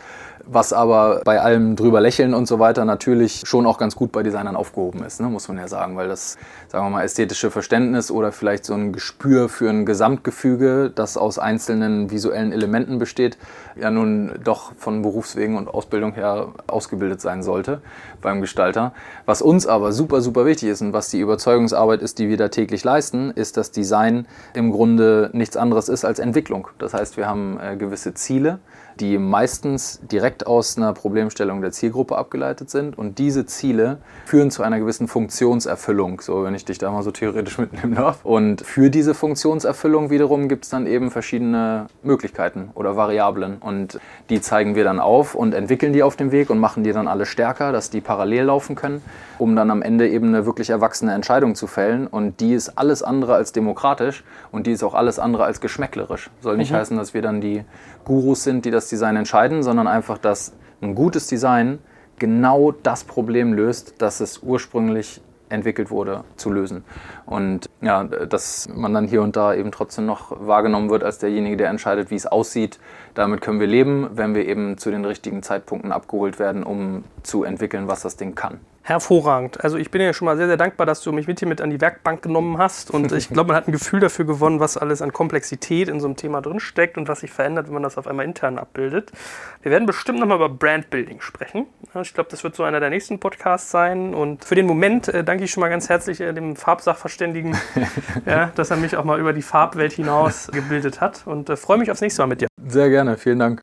[0.47, 4.23] Was aber bei allem drüber lächeln und so weiter natürlich schon auch ganz gut bei
[4.23, 6.37] Designern aufgehoben ist, ne, muss man ja sagen, weil das,
[6.69, 11.39] sagen wir mal, ästhetische Verständnis oder vielleicht so ein Gespür für ein Gesamtgefüge, das aus
[11.39, 13.39] einzelnen visuellen Elementen besteht,
[13.75, 17.81] ja nun doch von Berufswegen und Ausbildung her ausgebildet sein sollte
[18.27, 18.93] beim Gestalter.
[19.24, 22.49] Was uns aber super, super wichtig ist und was die Überzeugungsarbeit ist, die wir da
[22.49, 26.66] täglich leisten, ist, dass Design im Grunde nichts anderes ist als Entwicklung.
[26.79, 28.59] Das heißt, wir haben äh, gewisse Ziele,
[29.01, 32.97] die meistens direkt aus einer Problemstellung der Zielgruppe abgeleitet sind.
[32.97, 37.11] Und diese Ziele führen zu einer gewissen Funktionserfüllung, so wenn ich dich da mal so
[37.11, 38.24] theoretisch mitnehmen darf.
[38.24, 43.59] Und für diese Funktionserfüllung wiederum gibt es dann eben verschiedene Möglichkeiten oder Variablen.
[43.59, 44.01] Und
[44.31, 47.09] die zeigen wir dann auf und entwickeln die auf dem Weg und machen die dann
[47.09, 49.03] alle stärker, dass die parallel laufen können,
[49.39, 52.07] um dann am Ende eben eine wirklich erwachsene Entscheidung zu fällen.
[52.07, 56.31] Und die ist alles andere als demokratisch und die ist auch alles andere als geschmäcklerisch.
[56.41, 56.77] Soll nicht mhm.
[56.77, 57.62] heißen, dass wir dann die
[58.07, 61.79] Gurus sind, die das Design entscheiden, sondern einfach, dass ein gutes Design
[62.19, 66.85] genau das Problem löst, das es ursprünglich entwickelt wurde, zu lösen.
[67.27, 71.57] Und ja, dass man dann hier und da eben trotzdem noch wahrgenommen wird als derjenige,
[71.57, 72.81] der entscheidet, wie es aussieht,
[73.17, 77.45] damit können wir leben, wenn wir eben zu den richtigen Zeitpunkten abgeholt werden, um zu
[77.45, 78.61] entwickeln, was das Ding kann.
[78.87, 79.64] Hervorragend.
[79.64, 81.61] Also ich bin ja schon mal sehr, sehr dankbar, dass du mich mit hier mit
[81.61, 82.93] an die Werkbank genommen hast.
[82.93, 86.07] Und ich glaube, man hat ein Gefühl dafür gewonnen, was alles an Komplexität in so
[86.07, 89.11] einem Thema drinsteckt und was sich verändert, wenn man das auf einmal intern abbildet.
[89.62, 91.66] Wir werden bestimmt nochmal über Brandbuilding sprechen.
[92.01, 94.14] Ich glaube, das wird so einer der nächsten Podcasts sein.
[94.14, 97.57] Und für den Moment äh, danke ich schon mal ganz herzlich äh, dem Farbsachverständigen,
[98.24, 101.26] ja, dass er mich auch mal über die Farbwelt hinaus gebildet hat.
[101.26, 102.47] Und äh, freue mich aufs nächste Mal mit dir.
[102.68, 103.16] Sehr gerne.
[103.16, 103.62] Vielen Dank.